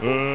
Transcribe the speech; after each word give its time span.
to 0.00 0.30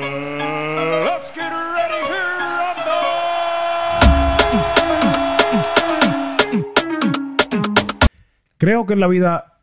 Creo 8.58 8.86
que 8.86 8.94
en 8.94 9.00
la 9.00 9.08
vida 9.08 9.60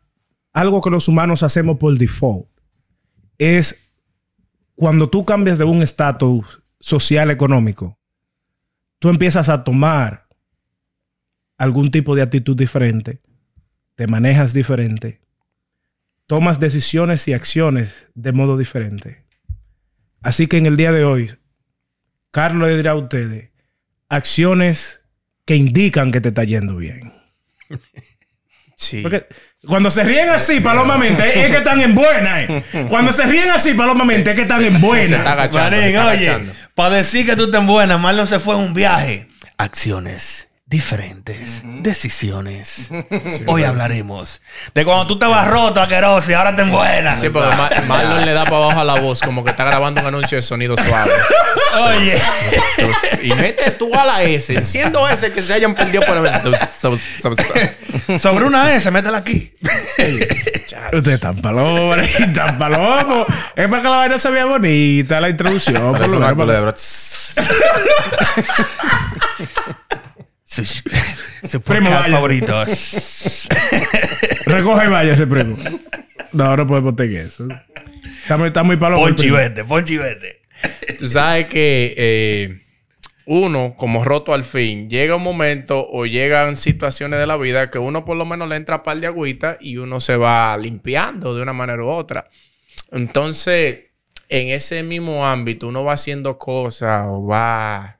algo 0.53 0.81
que 0.81 0.89
los 0.89 1.07
humanos 1.07 1.43
hacemos 1.43 1.77
por 1.77 1.97
default 1.97 2.47
es 3.37 3.91
cuando 4.75 5.09
tú 5.09 5.25
cambias 5.25 5.57
de 5.57 5.63
un 5.63 5.81
estatus 5.81 6.61
social 6.79 7.31
económico, 7.31 7.97
tú 8.99 9.09
empiezas 9.09 9.49
a 9.49 9.63
tomar 9.63 10.27
algún 11.57 11.91
tipo 11.91 12.15
de 12.15 12.21
actitud 12.21 12.55
diferente, 12.55 13.21
te 13.95 14.07
manejas 14.07 14.53
diferente, 14.53 15.21
tomas 16.27 16.59
decisiones 16.59 17.27
y 17.27 17.33
acciones 17.33 18.07
de 18.13 18.31
modo 18.31 18.57
diferente. 18.57 19.22
Así 20.23 20.47
que 20.47 20.57
en 20.57 20.65
el 20.65 20.77
día 20.77 20.91
de 20.91 21.03
hoy, 21.03 21.35
Carlos 22.31 22.67
le 22.69 22.77
dirá 22.77 22.91
a 22.91 22.95
ustedes 22.95 23.51
acciones 24.09 25.01
que 25.45 25.55
indican 25.55 26.11
que 26.11 26.21
te 26.21 26.29
está 26.29 26.43
yendo 26.43 26.75
bien. 26.75 27.13
Sí. 28.75 29.01
Porque 29.01 29.27
cuando 29.65 29.89
se 29.91 30.03
ríen 30.03 30.29
así, 30.29 30.59
palomamente, 30.59 31.45
es 31.45 31.51
que 31.51 31.57
están 31.57 31.79
en 31.79 31.95
buena. 31.95 32.41
eh. 32.43 32.65
Cuando 32.89 33.13
se 33.13 33.25
ríen 33.25 33.49
así, 33.51 33.73
palomamente, 33.75 34.31
es 34.31 34.35
que 34.35 34.41
están 34.41 34.61
en 34.63 34.71
Se 34.71 34.75
está 34.75 34.87
buena. 34.87 35.07
se 35.07 35.15
está 35.15 35.67
oye, 35.77 35.97
agachando. 35.97 36.53
para 36.75 36.95
decir 36.95 37.25
que 37.25 37.35
tú 37.37 37.45
estás 37.45 37.61
en 37.61 37.67
buena, 37.67 37.97
Marlon 37.97 38.27
se 38.27 38.39
fue 38.39 38.55
en 38.55 38.61
un 38.61 38.73
viaje. 38.73 39.29
Acciones 39.57 40.49
diferentes, 40.73 41.61
decisiones. 41.83 42.89
Hoy 43.45 43.63
hablaremos 43.63 44.41
de 44.73 44.83
cuando 44.83 45.05
tú 45.05 45.13
estabas 45.13 45.47
roto, 45.47 45.79
aqueroso, 45.79 46.31
y 46.31 46.33
ahora 46.33 46.55
en 46.57 46.71
buena. 46.71 47.15
Sí, 47.15 47.29
porque 47.29 47.55
Ma- 47.55 47.69
Marlon 47.87 48.25
le 48.25 48.33
da 48.33 48.43
para 48.43 48.55
abajo 48.57 48.79
a 48.79 48.83
la 48.83 48.99
voz 48.99 49.21
como 49.21 49.43
que 49.43 49.51
está 49.51 49.65
grabando 49.65 50.01
un 50.01 50.07
anuncio 50.07 50.35
de 50.35 50.41
sonido 50.41 50.75
suave. 50.75 51.11
Oye, 51.85 52.19
y 53.21 53.33
mete 53.33 53.69
tú 53.71 53.93
a 53.93 54.03
la 54.03 54.23
S, 54.23 54.51
enciendo 54.51 55.07
ese 55.07 55.31
que 55.31 55.43
se 55.43 55.53
hayan 55.53 55.75
prendido 55.75 56.01
por 56.07 56.17
el... 56.17 58.19
sobre 58.19 58.45
una 58.45 58.73
S, 58.73 58.89
métela 58.89 59.19
aquí. 59.19 59.53
Ustedes 60.91 61.15
están 61.15 61.35
palomos, 61.35 61.97
están 61.97 62.57
palomos. 62.57 63.27
Es 63.55 63.67
para 63.67 63.81
que 63.83 63.89
la 63.89 63.97
vaina 63.97 64.17
se 64.17 64.31
vea 64.31 64.45
bonita, 64.45 65.21
la 65.21 65.29
introducción. 65.29 65.75
por 65.75 65.99
lo 66.07 66.19
menos. 66.19 67.35
Culebra. 70.55 71.05
Su, 71.41 71.47
su 71.47 71.61
Primo, 71.61 71.85
podcast 71.89 72.01
vaya. 72.03 72.15
favorito. 72.15 72.65
Recoge 74.45 74.85
y 74.85 74.89
vaya 74.89 75.13
ese 75.13 75.27
primo. 75.27 75.57
No, 76.31 76.57
no 76.57 76.67
podemos 76.67 76.95
tener 76.95 77.27
eso. 77.27 77.47
Está 78.21 78.37
muy, 78.37 78.47
está 78.47 78.63
muy 78.63 78.77
palomo. 78.77 79.07
el 79.07 79.15
Ponchi 79.15 79.29
vete, 79.29 79.63
ponchi 79.63 79.97
vete. 79.97 80.41
Tú 80.97 81.07
sabes 81.09 81.47
que 81.47 81.93
eh, 81.97 82.61
uno, 83.25 83.75
como 83.77 84.03
roto 84.03 84.33
al 84.33 84.43
fin, 84.43 84.89
llega 84.89 85.15
un 85.15 85.23
momento 85.23 85.87
o 85.89 86.05
llegan 86.05 86.55
situaciones 86.55 87.19
de 87.19 87.27
la 87.27 87.37
vida 87.37 87.69
que 87.69 87.79
uno 87.79 88.05
por 88.05 88.17
lo 88.17 88.25
menos 88.25 88.47
le 88.49 88.55
entra 88.55 88.77
a 88.77 88.83
par 88.83 88.99
de 88.99 89.07
agüita 89.07 89.57
y 89.59 89.77
uno 89.77 89.99
se 89.99 90.15
va 90.17 90.55
limpiando 90.57 91.35
de 91.35 91.41
una 91.41 91.53
manera 91.53 91.83
u 91.83 91.89
otra. 91.89 92.29
Entonces, 92.91 93.85
en 94.29 94.49
ese 94.49 94.83
mismo 94.83 95.25
ámbito, 95.27 95.67
uno 95.67 95.83
va 95.83 95.93
haciendo 95.93 96.37
cosas 96.37 97.05
o 97.09 97.25
va 97.25 97.99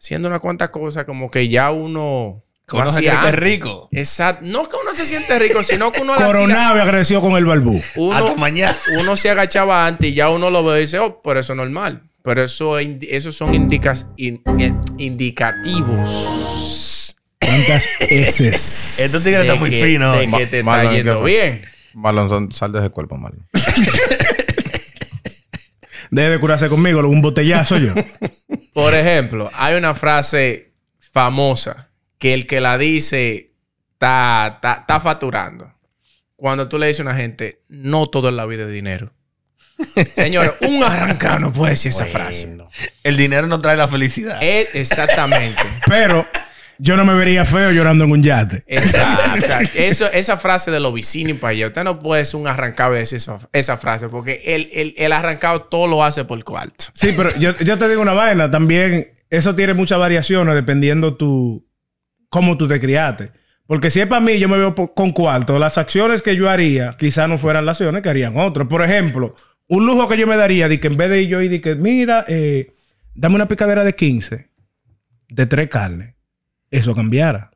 haciendo 0.00 0.28
una 0.28 0.38
cuantas 0.38 0.70
cosas 0.70 1.04
como 1.04 1.30
que 1.30 1.48
ya 1.48 1.70
uno... 1.70 2.42
Uno 2.72 2.88
se 2.88 3.10
antes. 3.10 3.34
rico. 3.34 3.88
Exacto. 3.90 4.44
No 4.46 4.68
que 4.68 4.76
uno 4.80 4.94
se 4.94 5.04
siente 5.04 5.36
rico, 5.40 5.60
sino 5.64 5.90
que 5.90 6.02
uno 6.02 6.14
Coronado 6.14 6.76
y 6.76 6.80
agradecido 6.80 7.20
con 7.20 7.32
el 7.32 7.44
barbú. 7.44 7.82
uno, 7.96 8.16
Hasta 8.16 8.36
mañana. 8.36 8.76
uno 9.00 9.16
se 9.16 9.28
agachaba 9.28 9.88
antes 9.88 10.10
y 10.10 10.14
ya 10.14 10.30
uno 10.30 10.50
lo 10.50 10.64
ve 10.64 10.78
y 10.78 10.82
dice, 10.82 11.00
oh, 11.00 11.20
pero 11.20 11.40
eso 11.40 11.52
es 11.52 11.56
normal. 11.56 12.04
Pero 12.22 12.44
eso, 12.44 12.78
esos 12.78 13.34
son 13.34 13.56
indicas, 13.56 14.06
in- 14.16 14.40
eh, 14.60 14.72
indicativos. 14.98 17.16
¿Cuántas 17.40 17.88
heces? 18.02 18.98
Estos 19.00 19.24
tigres 19.24 19.42
están 19.42 19.58
muy 19.58 19.72
finos. 19.72 20.16
De 20.16 20.28
que 20.28 20.46
te 20.46 20.60
está 20.60 20.82
¿qué 20.90 20.96
yendo 20.96 21.24
bien. 21.24 21.62
Son- 22.28 22.52
sal 22.52 22.70
de 22.70 22.78
ese 22.78 22.90
cuerpo, 22.90 23.16
Marlon. 23.16 23.48
Deje 26.10 26.30
de 26.30 26.40
curarse 26.40 26.68
conmigo, 26.68 27.00
un 27.00 27.22
botellazo 27.22 27.78
yo. 27.78 27.94
Por 28.74 28.94
ejemplo, 28.94 29.50
hay 29.54 29.76
una 29.76 29.94
frase 29.94 30.72
famosa 30.98 31.90
que 32.18 32.34
el 32.34 32.46
que 32.46 32.60
la 32.60 32.78
dice 32.78 33.52
está, 33.92 35.00
facturando. 35.02 35.72
Cuando 36.36 36.68
tú 36.68 36.78
le 36.78 36.86
dices 36.86 37.00
a 37.00 37.02
una 37.04 37.16
gente, 37.16 37.62
no 37.68 38.06
todo 38.08 38.28
en 38.28 38.36
la 38.36 38.46
vida 38.46 38.64
es 38.64 38.72
dinero. 38.72 39.12
Señores, 40.14 40.52
un 40.62 40.82
arrancado 40.82 41.38
no 41.38 41.52
puede 41.52 41.72
decir 41.72 41.90
esa 41.90 42.06
frase. 42.06 42.56
El 43.02 43.16
dinero 43.16 43.46
no 43.46 43.58
trae 43.58 43.76
la 43.76 43.88
felicidad. 43.88 44.38
Es 44.42 44.74
exactamente. 44.74 45.62
Pero 45.86 46.26
yo 46.82 46.96
no 46.96 47.04
me 47.04 47.12
vería 47.14 47.44
feo 47.44 47.72
llorando 47.72 48.04
en 48.04 48.10
un 48.10 48.22
yate. 48.22 48.64
Exacto. 48.66 49.20
O 49.38 49.40
sea, 49.40 49.60
eso, 49.74 50.10
esa 50.12 50.38
frase 50.38 50.70
de 50.70 50.80
los 50.80 50.92
vecinos 50.94 51.38
para 51.38 51.52
allá. 51.52 51.66
Usted 51.66 51.84
no 51.84 51.98
puede 51.98 52.24
ser 52.24 52.40
un 52.40 52.48
arrancado 52.48 52.94
y 52.94 52.98
decir 52.98 53.16
esa, 53.16 53.38
esa 53.52 53.76
frase 53.76 54.08
porque 54.08 54.42
el, 54.46 54.68
el, 54.72 54.94
el 54.96 55.12
arrancado 55.12 55.62
todo 55.62 55.86
lo 55.86 56.02
hace 56.02 56.24
por 56.24 56.42
cuarto. 56.42 56.86
Sí, 56.94 57.12
pero 57.16 57.30
yo, 57.38 57.56
yo 57.58 57.78
te 57.78 57.88
digo 57.88 58.00
una 58.00 58.14
vaina. 58.14 58.50
También 58.50 59.12
eso 59.28 59.54
tiene 59.54 59.74
muchas 59.74 59.98
variaciones 59.98 60.54
dependiendo 60.54 61.16
tu 61.16 61.66
cómo 62.30 62.56
tú 62.56 62.66
te 62.66 62.80
criaste. 62.80 63.30
Porque 63.66 63.90
si 63.90 64.00
es 64.00 64.06
para 64.06 64.20
mí, 64.20 64.38
yo 64.38 64.48
me 64.48 64.56
veo 64.56 64.74
con 64.74 65.10
cuarto. 65.10 65.58
Las 65.58 65.78
acciones 65.78 66.22
que 66.22 66.34
yo 66.34 66.48
haría, 66.48 66.96
quizás 66.98 67.28
no 67.28 67.38
fueran 67.38 67.66
las 67.66 67.76
acciones 67.80 68.02
que 68.02 68.08
harían 68.08 68.36
otros. 68.36 68.66
Por 68.68 68.82
ejemplo, 68.82 69.36
un 69.68 69.86
lujo 69.86 70.08
que 70.08 70.16
yo 70.16 70.26
me 70.26 70.36
daría 70.36 70.68
de 70.68 70.80
que 70.80 70.88
en 70.88 70.96
vez 70.96 71.10
de 71.10 71.28
yo 71.28 71.40
ir 71.42 71.50
de 71.50 71.60
que, 71.60 71.76
mira, 71.76 72.24
eh, 72.26 72.72
dame 73.14 73.36
una 73.36 73.46
picadera 73.46 73.84
de 73.84 73.94
15, 73.94 74.48
de 75.28 75.46
tres 75.46 75.68
carnes. 75.68 76.14
Eso 76.70 76.94
cambiara. 76.94 77.50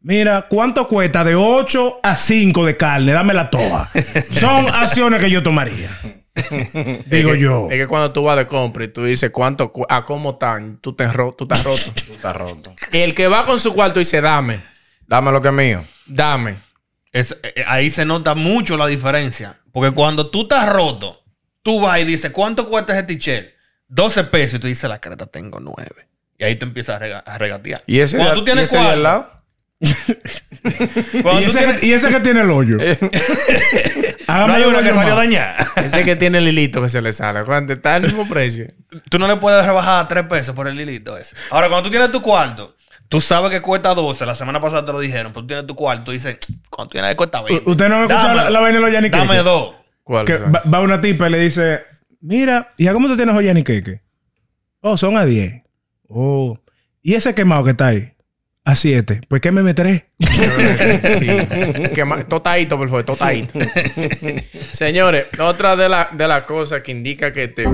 Mira, 0.00 0.46
¿cuánto 0.48 0.86
cuesta 0.86 1.24
de 1.24 1.34
8 1.34 2.00
a 2.02 2.16
5 2.16 2.64
de 2.66 2.76
carne? 2.76 3.12
Dámela 3.12 3.50
toda. 3.50 3.88
Son 4.32 4.68
acciones 4.68 5.20
que 5.20 5.30
yo 5.30 5.42
tomaría. 5.42 5.90
Digo 7.06 7.30
Es 7.30 7.36
que- 7.36 7.40
yo. 7.40 7.68
Es 7.70 7.76
que 7.76 7.86
cuando 7.88 8.12
tú 8.12 8.22
vas 8.22 8.36
de 8.36 8.46
compra 8.46 8.84
y 8.84 8.88
tú 8.88 9.04
dices 9.04 9.30
cuánto, 9.30 9.72
cu- 9.72 9.86
a 9.88 10.04
cómo 10.04 10.30
están, 10.32 10.78
tú, 10.80 10.94
te 10.94 11.06
ro- 11.08 11.34
tú 11.36 11.44
estás 11.44 11.64
roto. 11.64 11.92
Tú 12.06 12.12
estás 12.12 12.36
roto. 12.36 12.74
el 12.92 13.14
que 13.14 13.26
va 13.28 13.44
con 13.44 13.58
su 13.58 13.74
cuarto 13.74 13.98
dice, 13.98 14.20
dame, 14.20 14.60
Dame 15.06 15.32
lo 15.32 15.40
que 15.40 15.48
es 15.48 15.54
mío. 15.54 15.84
dame. 16.06 16.60
Es- 17.12 17.36
eh, 17.42 17.64
ahí 17.66 17.90
se 17.90 18.04
nota 18.04 18.34
mucho 18.34 18.76
la 18.76 18.86
diferencia. 18.86 19.58
Porque 19.72 19.90
cuando 19.92 20.30
tú 20.30 20.42
estás 20.42 20.68
roto, 20.68 21.22
tú 21.62 21.80
vas 21.80 21.98
y 22.00 22.04
dices, 22.04 22.30
¿cuánto 22.30 22.68
cuesta 22.68 22.92
ese 22.96 23.02
t-shirt? 23.04 23.48
12 23.88 24.24
pesos. 24.24 24.54
Y 24.54 24.58
tú 24.60 24.66
dices, 24.68 24.88
la 24.88 25.00
creta 25.00 25.26
tengo 25.26 25.58
9. 25.60 25.90
Y 26.38 26.44
ahí 26.44 26.56
tú 26.56 26.66
empiezas 26.66 26.96
a, 26.96 26.98
rega- 27.00 27.22
a 27.26 27.36
regatear. 27.38 27.82
¿Y 27.86 27.98
ese, 28.00 28.16
cuando 28.16 28.34
de- 28.34 28.38
tú 28.40 28.44
tienes 28.44 28.62
y 28.62 28.66
ese 28.66 28.76
de 28.76 28.82
al 28.82 29.02
cuarto, 29.02 29.02
lado? 29.02 29.38
¿Y 29.80 31.44
ese, 31.44 31.58
tienes- 31.58 31.80
que, 31.80 31.86
y 31.86 31.92
ese 31.92 32.08
que 32.08 32.20
tiene 32.20 32.40
el 32.40 32.50
hoyo. 32.50 32.76
no 32.78 32.84
Hágame 34.26 34.54
hay 34.54 34.62
un 34.64 34.68
una 34.70 34.82
que 34.82 34.92
salió 34.92 35.14
dañada. 35.16 35.56
Ese 35.76 36.04
que 36.04 36.16
tiene 36.16 36.38
el 36.38 36.48
hilito 36.48 36.82
que 36.82 36.88
se 36.88 37.00
le 37.00 37.12
sale. 37.12 37.44
Cuando 37.44 37.72
está 37.72 37.94
al 37.94 38.02
mismo 38.02 38.28
precio. 38.28 38.66
tú 39.10 39.18
no 39.18 39.26
le 39.26 39.36
puedes 39.36 39.64
rebajar 39.64 40.06
3 40.08 40.26
pesos 40.26 40.54
por 40.54 40.68
el 40.68 40.78
hilito 40.78 41.16
ese. 41.16 41.34
Ahora, 41.50 41.68
cuando 41.68 41.84
tú 41.84 41.90
tienes 41.90 42.10
tu 42.12 42.20
cuarto, 42.20 42.76
tú 43.08 43.20
sabes 43.20 43.50
que 43.50 43.62
cuesta 43.62 43.94
12. 43.94 44.26
La 44.26 44.34
semana 44.34 44.60
pasada 44.60 44.84
te 44.84 44.92
lo 44.92 45.00
dijeron, 45.00 45.32
pero 45.32 45.42
tú 45.42 45.46
tienes 45.46 45.66
tu 45.66 45.74
cuarto 45.74 46.12
y 46.12 46.16
dices, 46.16 46.38
¿cuánto 46.68 46.92
tienes 46.92 47.10
que 47.12 47.16
cuesta 47.16 47.40
20? 47.42 47.64
U- 47.68 47.70
Usted 47.72 47.88
no 47.88 47.96
me 48.00 48.02
escucha 48.06 48.34
la, 48.34 48.50
la 48.50 48.60
vaina 48.60 48.76
de 48.78 48.84
los 48.84 48.92
yaniqueques. 48.92 49.26
Dame 49.28 49.42
dos. 49.42 49.76
¿Cuál? 50.02 50.24
Que 50.26 50.36
va, 50.38 50.62
va 50.72 50.80
una 50.80 51.00
tipa 51.00 51.28
y 51.28 51.30
le 51.30 51.38
dice, 51.38 51.82
mira, 52.20 52.74
¿y 52.76 52.86
a 52.88 52.92
cómo 52.92 53.08
tú 53.08 53.16
tienes 53.16 53.34
los 53.34 53.44
yaniqueques? 53.44 54.00
Oh, 54.80 54.96
son 54.96 55.16
a 55.16 55.24
10. 55.24 55.62
Oh, 56.08 56.58
¿y 57.02 57.14
ese 57.14 57.34
quemado 57.34 57.64
que 57.64 57.70
está 57.70 57.88
ahí? 57.88 58.12
A 58.64 58.74
7. 58.74 59.22
Pues 59.28 59.40
¿qué 59.40 59.50
me 59.52 59.62
meteré? 59.62 60.10
Sí. 60.18 61.26
Totadito, 62.28 62.76
por 62.76 62.88
favor, 62.88 63.04
totadito. 63.04 63.58
Señores, 64.72 65.26
otra 65.38 65.74
de 65.76 65.88
las 65.88 66.16
de 66.16 66.28
las 66.28 66.42
cosas 66.42 66.82
que 66.82 66.90
indica 66.92 67.32
que 67.32 67.48
te, 67.48 67.66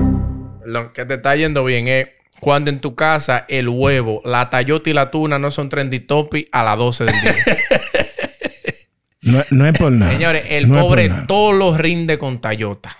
que 0.93 1.05
te 1.05 1.13
está 1.15 1.35
yendo 1.35 1.65
bien 1.65 1.87
es 1.89 2.07
cuando 2.39 2.69
en 2.69 2.79
tu 2.79 2.95
casa 2.95 3.45
el 3.49 3.67
huevo, 3.67 4.21
la 4.23 4.49
tayota 4.49 4.89
y 4.89 4.93
la 4.93 5.11
tuna 5.11 5.37
no 5.39 5.51
son 5.51 5.67
trendy 5.67 5.99
topic 6.01 6.47
a 6.51 6.63
las 6.63 6.77
12 6.77 7.05
del 7.05 7.21
día. 7.21 7.33
No, 9.21 9.43
no 9.49 9.65
es 9.65 9.75
por 9.75 9.91
nada. 9.91 10.11
Señores, 10.11 10.43
el 10.49 10.69
No 10.69 10.81
pobre 10.81 11.09
todo 11.27 11.51
lo 11.51 11.75
rinde 11.75 12.19
con 12.19 12.39
tayota. 12.39 12.95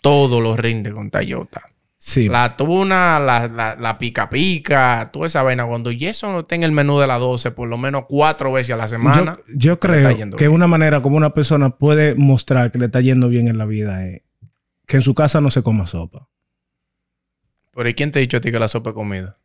todo 0.00 0.40
lo 0.40 0.56
rinde 0.56 0.92
con 0.92 1.10
tayota. 1.10 1.62
Sí. 2.06 2.28
La 2.28 2.54
tuna, 2.54 3.18
la, 3.18 3.48
la, 3.48 3.76
la 3.76 3.98
pica 3.98 4.28
pica, 4.28 5.08
toda 5.10 5.24
esa 5.26 5.42
vaina. 5.42 5.64
Cuando 5.64 5.88
eso 5.90 6.30
no 6.30 6.40
está 6.40 6.54
en 6.54 6.62
el 6.62 6.70
menú 6.70 6.98
de 7.00 7.06
las 7.06 7.18
12, 7.18 7.50
por 7.52 7.66
lo 7.66 7.78
menos 7.78 8.04
cuatro 8.10 8.52
veces 8.52 8.74
a 8.74 8.76
la 8.76 8.88
semana. 8.88 9.38
yo, 9.48 9.80
creo 9.80 10.14
que 10.36 10.44
bien. 10.44 10.50
una 10.50 10.66
manera 10.66 11.00
como 11.00 11.16
una 11.16 11.32
persona 11.32 11.70
puede 11.70 12.14
mostrar 12.14 12.70
que 12.70 12.78
le 12.78 12.86
está 12.86 13.00
yendo 13.00 13.30
bien 13.30 13.48
en 13.48 13.56
la 13.56 13.64
vida 13.64 14.06
es 14.06 14.20
que 14.86 14.98
en 14.98 15.00
su 15.00 15.14
casa 15.14 15.40
no 15.40 15.50
se 15.50 15.62
coma 15.62 15.86
sopa. 15.86 16.28
Pero 17.74 17.88
¿y 17.88 17.94
quién 17.94 18.12
te 18.12 18.18
ha 18.18 18.20
dicho 18.20 18.36
a 18.36 18.40
ti 18.42 18.52
que 18.52 18.58
la 18.60 18.68
sopa 18.68 18.90
es 18.90 18.94
comida? 18.94 19.38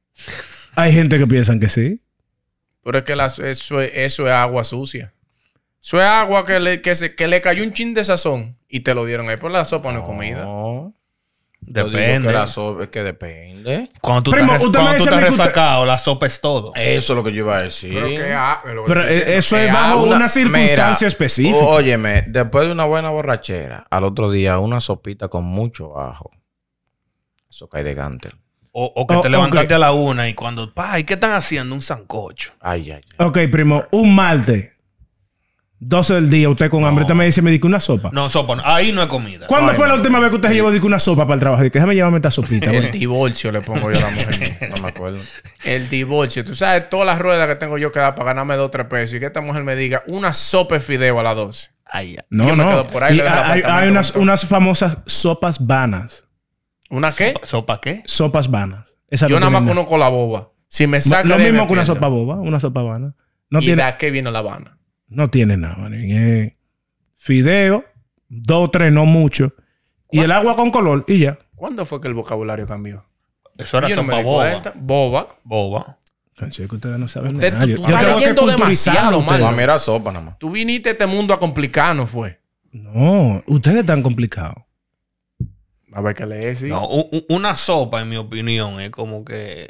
Hay 0.75 0.91
gente 0.91 1.17
que 1.17 1.27
piensan 1.27 1.61
que 1.61 1.69
sí. 1.69 2.01
Pero 2.83 2.97
es 2.97 3.03
que 3.05 3.15
la- 3.15 3.27
eso, 3.27 3.45
es- 3.81 3.91
eso 3.95 4.27
es 4.27 4.33
agua 4.33 4.65
sucia. 4.65 5.13
Eso 5.81 5.97
es 5.97 6.03
agua 6.05 6.45
que 6.45 6.59
le, 6.59 6.81
que 6.81 6.93
se, 6.93 7.15
que 7.15 7.29
le 7.29 7.39
cayó 7.39 7.63
un 7.63 7.71
chin 7.71 7.93
de 7.93 8.03
sazón 8.03 8.57
y 8.67 8.81
te 8.81 8.93
lo 8.93 9.05
dieron 9.05 9.29
ahí 9.29 9.37
por 9.37 9.49
la 9.49 9.63
sopa, 9.63 9.93
no 9.93 9.99
es 9.99 10.05
comida. 10.05 10.45
Depende. 11.61 12.27
que 12.29 12.33
la 12.33 12.47
sopa 12.47 12.83
es 12.83 12.89
que 12.89 13.03
depende. 13.03 13.89
Cuando 14.01 14.23
tú 14.23 14.31
Primo, 14.31 14.53
estás, 14.53 14.61
cuando 14.71 14.71
tú 14.71 14.79
estás 14.97 15.19
que 15.19 15.25
usted- 15.25 15.37
resacado, 15.37 15.85
la 15.85 15.97
sopa 15.99 16.25
es 16.25 16.41
todo. 16.41 16.71
Eso 16.75 17.13
es 17.13 17.17
lo 17.17 17.23
que 17.23 17.31
yo 17.31 17.43
iba 17.43 17.57
a 17.57 17.61
decir. 17.63 17.93
Pero 17.93 18.07
que 18.07 18.33
ah, 18.33 18.61
lo 18.65 18.85
que 18.85 18.87
Pero 18.87 19.07
eh, 19.07 19.37
eso 19.37 19.55
es 19.57 19.67
que 19.67 19.71
bajo 19.73 20.03
una 20.03 20.27
circunstancia 20.29 20.95
Mira, 20.95 21.07
específica. 21.07 21.57
Óyeme, 21.65 22.23
después 22.27 22.65
de 22.65 22.71
una 22.71 22.85
buena 22.85 23.11
borrachera, 23.11 23.85
al 23.91 24.03
otro 24.03 24.31
día 24.31 24.57
una 24.57 24.79
sopita 24.79 25.27
con 25.27 25.43
mucho 25.45 25.99
ajo. 25.99 26.31
Eso 27.49 27.67
cae 27.69 27.83
de 27.83 27.93
gante. 27.93 28.31
O, 28.71 28.85
o 28.95 29.05
que 29.07 29.15
Oh, 29.15 29.21
te 29.21 29.29
levantaste 29.29 29.73
a 29.73 29.79
la 29.79 29.91
una 29.91 30.27
y 30.29 30.33
cuando, 30.35 30.73
pa, 30.73 30.97
¿y 30.99 31.03
qué 31.03 31.15
están 31.15 31.33
haciendo? 31.33 31.75
Un 31.75 31.81
sancocho. 31.81 32.53
Ay, 32.61 32.91
ay, 32.91 33.01
ay. 33.17 33.25
Ok, 33.27 33.37
primo, 33.51 33.83
un 33.91 34.13
martes, 34.15 34.71
12 35.81 36.13
del 36.15 36.29
día, 36.29 36.49
usted 36.49 36.69
con 36.69 36.83
hambre, 36.83 37.03
usted 37.03 37.15
me 37.15 37.25
dice, 37.25 37.41
me 37.41 37.51
dice 37.51 37.65
una 37.65 37.79
sopa. 37.79 38.09
No, 38.11 38.27
sopa, 38.29 38.57
no. 38.57 38.63
ahí 38.65 38.91
no 38.91 39.01
es 39.01 39.07
comida. 39.07 39.47
¿Cuándo 39.47 39.71
Ay, 39.71 39.77
fue 39.77 39.87
la 39.87 39.93
última 39.93 40.19
vez 40.19 40.29
que 40.29 40.35
usted 40.35 40.49
se 40.49 40.55
llevó 40.55 40.71
dice, 40.71 40.85
una 40.85 40.99
sopa 40.99 41.23
para 41.23 41.35
el 41.35 41.39
trabajo? 41.39 41.63
Dice, 41.63 41.73
déjame 41.73 41.95
llevarme 41.95 42.17
esta 42.17 42.31
sopita. 42.31 42.69
El 42.71 42.91
divorcio 42.91 43.51
le 43.51 43.61
pongo 43.61 43.89
yo 43.91 43.97
a 43.97 44.01
la 44.01 44.09
mujer. 44.09 44.69
No 44.75 44.81
me 44.81 44.89
acuerdo. 44.89 45.17
El 45.63 45.89
divorcio. 45.89 46.43
Tú 46.43 46.53
sabes 46.53 46.89
todas 46.89 47.05
las 47.05 47.19
ruedas 47.19 47.47
que 47.47 47.55
tengo 47.55 47.77
yo 47.77 47.91
que 47.93 47.99
dar 47.99 48.13
para 48.13 48.27
ganarme 48.27 48.55
dos 48.55 48.67
o 48.67 48.71
tres 48.71 48.87
pesos 48.87 49.15
y 49.15 49.19
que 49.19 49.27
esta 49.27 49.41
mujer 49.41 49.63
me 49.63 49.75
diga 49.77 50.03
una 50.07 50.33
sopa 50.33 50.75
de 50.75 50.81
fideo 50.81 51.19
a 51.19 51.23
las 51.23 51.35
12. 51.35 51.69
Ay, 51.85 52.13
ya. 52.15 52.25
No, 52.29 52.47
Yo 52.49 52.55
me 52.57 52.63
no. 52.63 52.69
quedo 52.69 52.87
por 52.87 53.03
ahí, 53.03 53.17
Y 53.17 53.21
hay, 53.21 53.61
hay 53.65 53.89
unas, 53.89 54.15
unas 54.15 54.45
famosas 54.45 54.99
sopas 55.05 55.65
vanas. 55.65 56.25
¿Una 56.89 57.11
qué? 57.11 57.33
¿Sopa 57.43 57.79
qué? 57.79 58.03
Sopas 58.05 58.51
vanas. 58.51 58.85
Esas 59.09 59.29
Yo 59.29 59.39
nada 59.39 59.49
más 59.49 59.67
conozco 59.67 59.97
la 59.97 60.09
boba. 60.09 60.51
Si 60.67 60.85
me 60.87 60.99
saca 61.01 61.27
Lo 61.27 61.37
mismo 61.37 61.61
me 61.61 61.67
que 61.67 61.73
una 61.73 61.85
sopa 61.85 62.07
boba, 62.09 62.35
una 62.35 62.59
sopa 62.59 62.81
vana. 62.83 63.15
No 63.49 63.59
¿Y 63.59 63.65
tiene, 63.65 63.83
de 63.83 63.97
qué 63.97 64.11
viene 64.11 64.29
la 64.29 64.39
Habana? 64.39 64.77
No 65.09 65.29
tiene 65.29 65.57
nada, 65.57 65.77
manín. 65.77 66.11
Es 66.17 66.53
fideo, 67.17 67.83
dos 68.27 68.67
o 68.67 68.71
tres, 68.71 68.91
no 68.93 69.05
mucho. 69.05 69.53
Y 70.11 70.19
el 70.19 70.31
agua 70.31 70.55
con 70.55 70.71
color 70.71 71.05
y 71.07 71.19
ya. 71.19 71.37
¿Cuándo 71.55 71.85
fue 71.85 71.99
que 72.01 72.07
el 72.07 72.13
vocabulario 72.13 72.65
cambió? 72.67 73.05
Eso 73.57 73.77
era 73.77 73.89
Yo 73.89 73.97
no 73.97 74.03
me 74.03 74.09
sopa 74.13 74.17
di 74.19 74.23
boba. 74.23 74.49
cuenta. 74.51 74.73
Boba. 74.75 75.27
Boba. 75.43 75.97
Que 76.35 76.45
ustedes 76.63 76.97
no 76.97 77.07
saben 77.09 77.35
Usted-. 77.35 77.51
Yo, 77.53 77.59
tú 77.59 77.67
yo 77.67 77.73
estás 77.75 77.99
tengo 77.99 78.13
que 78.13 78.19
leyendo 78.21 78.41
culturizarlo 78.43 78.51
demasiado, 78.63 79.17
ustedes. 79.19 79.31
mano. 79.31 79.43
Para 79.45 79.57
mí 79.57 79.63
era 79.63 79.77
sopa 79.79 80.11
nada 80.13 80.25
más. 80.25 80.39
Tú 80.39 80.49
viniste 80.51 80.87
a 80.89 80.91
este 80.93 81.05
mundo 81.05 81.33
a 81.33 81.39
complicar, 81.39 81.93
¿no 81.95 82.07
fue? 82.07 82.39
No, 82.71 83.43
ustedes 83.47 83.79
están 83.79 84.01
complicados. 84.01 84.55
A 85.91 86.01
ver 86.01 86.15
qué 86.15 86.25
lees, 86.25 86.59
sí. 86.59 86.67
No, 86.67 86.85
u- 86.87 87.09
u- 87.11 87.25
una 87.35 87.57
sopa, 87.57 87.99
en 88.01 88.09
mi 88.09 88.15
opinión, 88.15 88.79
es 88.79 88.89
como 88.91 89.25
que 89.25 89.67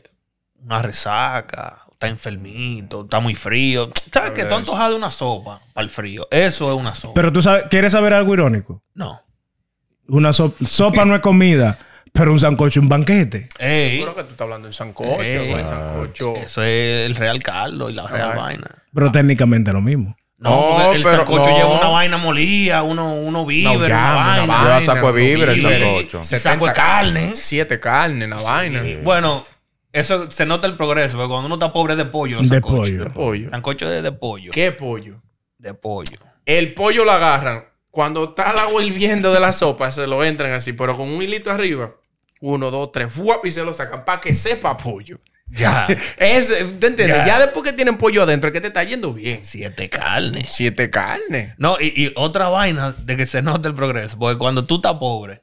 una 0.61 0.81
resaca, 0.83 1.79
está 1.99 2.07
enfermito, 2.07 3.01
está 3.03 3.19
muy 3.19 3.35
frío. 3.35 3.91
¿Sabes 4.11 4.31
que 4.31 4.43
antojas 4.43 4.89
de 4.89 4.95
una 4.95 5.11
sopa 5.11 5.59
para 5.73 5.83
el 5.83 5.89
frío? 5.89 6.29
Eso 6.31 6.71
es 6.73 6.79
una 6.79 6.95
sopa. 6.95 7.13
Pero 7.13 7.33
tú 7.33 7.41
sabes, 7.41 7.65
¿quieres 7.69 7.91
saber 7.91 8.13
algo 8.13 8.33
irónico? 8.33 8.81
no. 8.95 9.21
Una 10.11 10.33
so- 10.33 10.55
sopa 10.65 11.05
no 11.05 11.13
es 11.13 11.21
comida, 11.21 11.77
pero 12.11 12.31
un 12.31 12.39
sancocho 12.39 12.79
es 12.79 12.83
un 12.83 12.89
banquete. 12.89 13.47
Ey, 13.59 13.91
Seguro 13.91 14.15
que 14.15 14.23
tú 14.23 14.31
estás 14.31 14.41
hablando 14.45 14.67
de 14.67 14.73
sancocho, 14.73 15.21
Ey. 15.21 15.49
güey, 15.51 15.63
sancocho. 15.63 16.35
eso 16.37 16.63
es 16.63 17.05
el 17.05 17.15
real 17.15 17.43
caldo 17.43 17.91
y 17.91 17.93
la 17.93 18.07
real 18.07 18.31
Ay. 18.31 18.37
vaina. 18.37 18.67
Pero 18.91 19.11
técnicamente 19.11 19.69
es 19.69 19.73
lo 19.75 19.81
mismo. 19.81 20.17
No, 20.39 20.93
el 20.93 21.03
pero 21.03 21.17
sancocho 21.17 21.51
no. 21.51 21.55
lleva 21.57 21.79
una 21.79 21.89
vaina 21.89 22.17
molida, 22.17 22.81
uno, 22.81 23.13
uno 23.13 23.45
víveres, 23.45 23.77
No, 23.77 23.85
una 23.85 24.43
una 24.43 24.45
vaina. 24.47 24.63
Lleva 24.63 24.81
saco 24.81 25.13
de 25.13 25.21
víveres 25.21 25.55
el 25.57 25.61
sancocho. 25.61 26.23
Se 26.23 26.39
saco 26.39 26.65
de 26.65 26.73
carne. 26.73 27.31
Siete 27.35 27.79
carnes, 27.79 28.27
la 28.29 28.37
vaina. 28.37 28.81
Bueno, 29.03 29.45
eso 29.91 30.29
se 30.29 30.45
nota 30.45 30.67
el 30.67 30.77
progreso, 30.77 31.17
porque 31.17 31.29
cuando 31.29 31.47
uno 31.47 31.55
está 31.55 31.73
pobre 31.73 31.93
es 31.93 31.97
de 31.97 32.05
pollo. 32.05 32.39
De 32.39 32.45
sancochos. 32.45 32.77
pollo. 32.77 33.03
De 33.03 33.09
pollo. 33.09 33.49
Sancocho 33.49 33.91
es 33.91 34.03
de 34.03 34.11
pollo. 34.11 34.51
¿Qué 34.51 34.71
pollo? 34.71 35.21
De 35.57 35.73
pollo. 35.73 36.19
El 36.45 36.73
pollo 36.73 37.05
lo 37.05 37.11
agarran. 37.11 37.65
Cuando 37.91 38.29
está 38.29 38.51
el 38.51 38.59
agua 38.59 38.83
hirviendo 38.83 39.33
de 39.33 39.39
la 39.39 39.51
sopa, 39.51 39.91
se 39.91 40.05
lo 40.05 40.23
entran 40.23 40.53
así, 40.53 40.73
pero 40.73 40.95
con 40.95 41.09
un 41.09 41.21
hilito 41.21 41.49
arriba. 41.49 41.95
Uno, 42.41 42.69
dos, 42.71 42.91
tres, 42.91 43.11
¡fuap! 43.11 43.45
y 43.45 43.51
se 43.51 43.63
lo 43.63 43.73
sacan 43.73 44.05
para 44.05 44.21
que 44.21 44.33
sepa 44.33 44.77
pollo. 44.77 45.19
Ya. 45.47 45.87
Es, 46.17 46.47
¿te 46.47 46.87
entiendes? 46.87 47.07
Ya. 47.07 47.25
Ya. 47.25 47.39
después 47.39 47.65
que 47.65 47.73
tienen 47.73 47.97
pollo 47.97 48.23
adentro, 48.23 48.49
es 48.49 48.53
que 48.53 48.61
te 48.61 48.67
está 48.67 48.83
yendo 48.83 49.11
bien. 49.11 49.39
Siete 49.41 49.89
carnes. 49.89 50.51
Siete 50.51 50.91
carnes. 50.91 51.55
No, 51.57 51.77
y, 51.79 51.87
y 51.87 52.13
otra 52.15 52.49
vaina 52.49 52.93
de 53.03 53.17
que 53.17 53.25
se 53.25 53.41
nota 53.41 53.67
el 53.67 53.73
progreso. 53.75 54.17
Porque 54.19 54.37
cuando 54.37 54.63
tú 54.63 54.75
estás 54.75 54.95
pobre, 54.95 55.41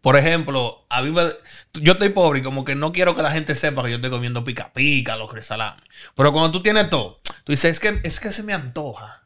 por 0.00 0.16
ejemplo, 0.16 0.86
a 0.88 1.02
mí 1.02 1.10
me- 1.10 1.32
yo 1.74 1.94
estoy 1.94 2.10
pobre 2.10 2.40
y 2.40 2.42
como 2.42 2.64
que 2.64 2.74
no 2.74 2.92
quiero 2.92 3.16
que 3.16 3.22
la 3.22 3.32
gente 3.32 3.54
sepa 3.54 3.82
que 3.82 3.90
yo 3.90 3.96
estoy 3.96 4.10
comiendo 4.10 4.44
pica 4.44 4.72
pica, 4.72 5.16
los 5.16 5.30
salami. 5.44 5.82
Pero 6.14 6.32
cuando 6.32 6.52
tú 6.52 6.62
tienes 6.62 6.88
todo, 6.88 7.20
tú 7.44 7.52
dices, 7.52 7.72
es 7.72 7.80
que, 7.80 8.00
es 8.04 8.20
que 8.20 8.30
se 8.32 8.42
me 8.42 8.52
antoja 8.54 9.22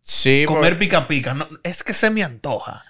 Sí, 0.00 0.44
comer 0.46 0.72
porque- 0.72 0.86
pica 0.86 1.06
pica. 1.06 1.34
No, 1.34 1.46
es 1.62 1.82
que 1.84 1.92
se 1.92 2.10
me 2.10 2.22
antoja 2.24 2.84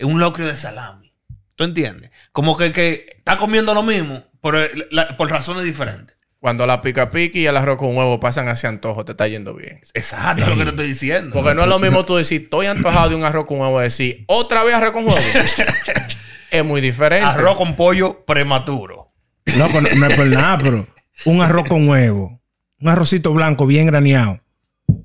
un 0.00 0.18
locrio 0.20 0.46
de 0.46 0.56
salami. 0.56 1.12
¿Tú 1.54 1.64
entiendes? 1.64 2.10
Como 2.32 2.56
que, 2.56 2.72
que 2.72 3.06
está 3.18 3.36
comiendo 3.36 3.74
lo 3.74 3.82
mismo, 3.82 4.24
pero 4.42 4.58
la- 4.90 5.16
por 5.16 5.30
razones 5.30 5.64
diferentes. 5.64 6.16
cuando 6.40 6.66
la 6.66 6.82
pica 6.82 7.08
pica 7.08 7.38
y 7.38 7.46
el 7.46 7.56
arroz 7.56 7.78
con 7.78 7.96
huevo 7.96 8.18
pasan 8.18 8.48
hacia 8.48 8.68
antojo, 8.68 9.04
te 9.04 9.12
está 9.12 9.28
yendo 9.28 9.54
bien. 9.54 9.80
Exacto, 9.94 10.42
es 10.42 10.48
lo 10.48 10.56
que 10.56 10.64
te 10.64 10.70
estoy 10.70 10.86
diciendo. 10.88 11.32
Porque 11.34 11.54
no 11.54 11.62
es 11.62 11.68
lo 11.68 11.78
mismo 11.78 12.04
tú 12.04 12.16
decir, 12.16 12.40
estoy 12.42 12.66
antojado 12.66 13.10
de 13.10 13.14
un 13.14 13.22
arroz 13.22 13.46
con 13.46 13.60
huevo, 13.60 13.78
decir, 13.78 14.24
otra 14.26 14.64
vez 14.64 14.74
arroz 14.74 14.90
con 14.90 15.04
huevo. 15.04 15.16
es 16.52 16.64
muy 16.64 16.80
diferente. 16.80 17.26
Arroz 17.26 17.56
con 17.56 17.74
pollo 17.74 18.24
prematuro. 18.24 19.10
Loco, 19.56 19.80
no, 19.80 19.88
no 19.96 20.06
es 20.06 20.16
por 20.16 20.26
nada, 20.26 20.58
pero 20.58 20.86
un 21.24 21.42
arroz 21.42 21.68
con 21.68 21.88
huevo, 21.88 22.40
un 22.80 22.88
arrocito 22.88 23.32
blanco 23.32 23.66
bien 23.66 23.86
graneado, 23.86 24.40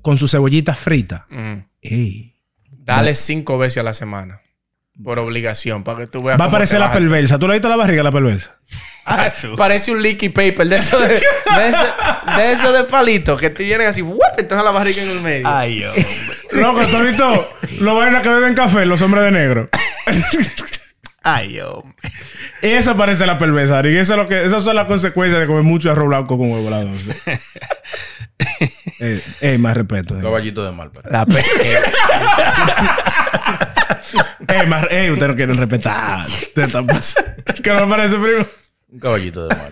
con 0.02 0.18
su 0.18 0.28
cebollita 0.28 0.74
frita. 0.74 1.26
Mm. 1.30 1.54
Ey. 1.82 2.34
Dale 2.70 3.14
cinco 3.14 3.58
veces 3.58 3.78
a 3.78 3.82
la 3.82 3.94
semana. 3.94 4.40
Por 5.02 5.18
obligación, 5.20 5.84
para 5.84 5.98
que 6.00 6.06
tú 6.06 6.22
veas. 6.22 6.40
Va 6.40 6.46
a 6.46 6.48
aparecer 6.48 6.80
la 6.80 6.86
baja. 6.86 6.98
perversa. 6.98 7.38
¿Tú 7.38 7.46
le 7.46 7.54
viste 7.54 7.68
la 7.68 7.76
barriga 7.76 8.00
a 8.00 8.04
la 8.04 8.10
perversa? 8.10 8.58
Ah. 9.06 9.30
Parece 9.56 9.92
un 9.92 10.02
leaky 10.02 10.28
paper 10.28 10.68
de 10.68 10.76
eso 10.76 10.98
de, 11.00 11.08
de, 11.08 11.68
ese, 11.68 12.36
de 12.36 12.52
eso 12.52 12.72
de 12.72 12.84
palito 12.84 13.36
que 13.38 13.48
te 13.48 13.64
vienen 13.64 13.86
así, 13.86 14.02
¡wup! 14.02 14.20
entonces 14.36 14.64
la 14.64 14.70
barriga 14.70 15.02
en 15.02 15.10
el 15.10 15.20
medio. 15.20 15.48
Ay, 15.48 15.82
hombre. 15.84 16.04
Loco, 16.52 16.86
¿tú 16.86 16.96
has 16.96 17.06
visto 17.06 17.48
los 17.80 17.96
vainas 17.96 18.22
que 18.22 18.28
beben 18.28 18.54
café, 18.54 18.84
los 18.84 19.00
hombres 19.00 19.24
de 19.24 19.30
negro? 19.30 19.68
Ay, 21.34 21.60
hombre. 21.60 21.94
Eso 22.62 22.96
parece 22.96 23.26
la 23.26 23.38
perversa, 23.38 23.78
Ari. 23.78 23.96
Eso 23.96 24.14
es 24.14 24.18
lo 24.18 24.28
que, 24.28 24.44
esas 24.44 24.64
son 24.64 24.74
las 24.76 24.86
consecuencias 24.86 25.40
de 25.40 25.46
comer 25.46 25.62
mucho 25.62 25.90
arroz 25.90 26.08
blanco 26.08 26.38
con 26.38 26.50
huevo 26.50 26.68
a 26.68 26.70
las 26.82 27.06
12. 27.06 27.40
eh, 29.00 29.20
eh, 29.40 29.58
más 29.58 29.76
respeto. 29.76 30.18
Eh, 30.18 30.22
Caballito 30.22 30.64
de 30.64 30.72
mal. 30.72 30.90
pero- 30.92 31.08
La 31.10 31.26
pe- 31.26 31.38
eh, 31.62 31.78
Eh, 34.48 34.66
más, 34.66 34.86
eh, 34.90 35.10
ustedes 35.10 35.28
no 35.28 35.36
quieren 35.36 35.56
respetar. 35.58 36.24
¿Qué 36.54 37.72
me 37.72 37.86
parece, 37.86 38.16
primo? 38.16 38.46
Un 38.90 38.98
caballito 39.00 39.46
de 39.46 39.54
mal. 39.54 39.70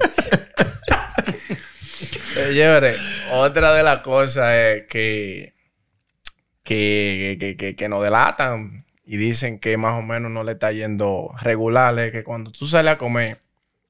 Señores, 2.34 3.00
otra 3.32 3.72
de 3.72 3.82
las 3.82 4.00
cosas 4.00 4.52
es 4.54 4.82
que, 4.88 5.54
que, 6.62 7.36
que, 7.40 7.56
que, 7.56 7.74
que 7.76 7.88
nos 7.88 8.02
delatan 8.02 8.84
y 9.06 9.16
dicen 9.16 9.58
que 9.60 9.76
más 9.76 9.98
o 9.98 10.02
menos 10.02 10.30
no 10.30 10.42
le 10.44 10.52
está 10.52 10.72
yendo 10.72 11.30
regular. 11.40 11.98
Es 11.98 12.12
que 12.12 12.24
cuando 12.24 12.50
tú 12.50 12.66
sales 12.66 12.92
a 12.94 12.98
comer 12.98 13.40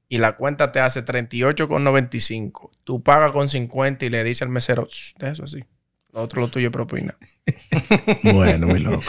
y 0.08 0.18
la 0.18 0.36
cuenta 0.36 0.70
te 0.70 0.78
hace 0.80 1.02
38,95, 1.04 2.70
tú 2.84 3.02
pagas 3.02 3.32
con 3.32 3.48
50 3.48 4.04
y 4.04 4.10
le 4.10 4.22
dices 4.24 4.42
al 4.42 4.48
mesero, 4.50 4.86
"Shh, 4.90 5.14
de 5.18 5.30
eso 5.30 5.44
así. 5.44 5.64
Lo 6.12 6.22
otro 6.22 6.40
lo 6.40 6.48
tuyo 6.48 6.68
es 6.68 6.72
propina. 6.72 7.16
Bueno, 8.34 8.66
muy 8.68 8.78
loco. 8.80 9.02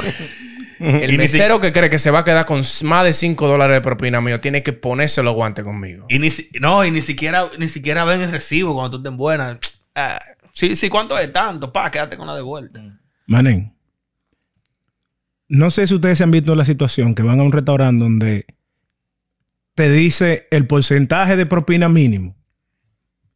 El 0.80 1.12
Y 1.14 1.18
ni 1.18 1.28
si- 1.28 1.38
mesero 1.38 1.60
que 1.60 1.72
cree 1.72 1.90
que 1.90 1.98
se 2.00 2.12
va 2.12 2.20
a 2.20 2.24
quedar 2.24 2.46
con 2.46 2.62
más 2.84 3.04
de 3.04 3.14
5 3.14 3.48
dólares 3.48 3.76
de 3.78 3.82
propina 3.82 4.22
mío 4.22 4.40
tiene 4.42 4.62
que 4.64 4.74
ponerse 4.74 5.24
los 5.24 5.34
guantes 5.34 5.64
conmigo. 5.66 6.06
Y 6.10 6.20
ni, 6.20 6.30
si- 6.30 6.50
no, 6.60 6.86
y 6.86 6.92
ni 6.92 7.02
siquiera, 7.02 7.50
ni 7.58 7.68
siquiera 7.70 8.04
ven 8.06 8.22
el 8.22 8.32
recibo 8.32 8.74
cuando 8.76 8.92
tú 8.92 8.98
estés 9.08 9.18
buena. 9.18 9.60
Ah, 9.96 10.20
sí, 10.52 10.76
sí, 10.76 10.90
¿cuánto 10.90 11.18
es 11.18 11.32
tanto? 11.34 11.72
Pa, 11.74 11.90
quédate 11.90 12.16
con 12.18 12.28
la 12.28 12.36
de 12.36 12.42
vuelta. 12.44 12.82
Manen, 13.26 13.74
no 15.50 15.72
sé 15.72 15.88
si 15.88 15.94
ustedes 15.96 16.18
se 16.18 16.24
han 16.24 16.32
visto 16.32 16.56
la 16.56 16.66
situación 16.66 17.16
que 17.16 17.24
van 17.24 17.40
a 17.40 17.44
un 17.44 17.52
restaurante 17.52 18.04
donde 18.04 18.46
te 19.76 19.92
dice 19.92 20.48
el 20.52 20.66
porcentaje 20.68 21.36
de 21.38 21.46
propina 21.46 21.88
mínimo 21.90 22.36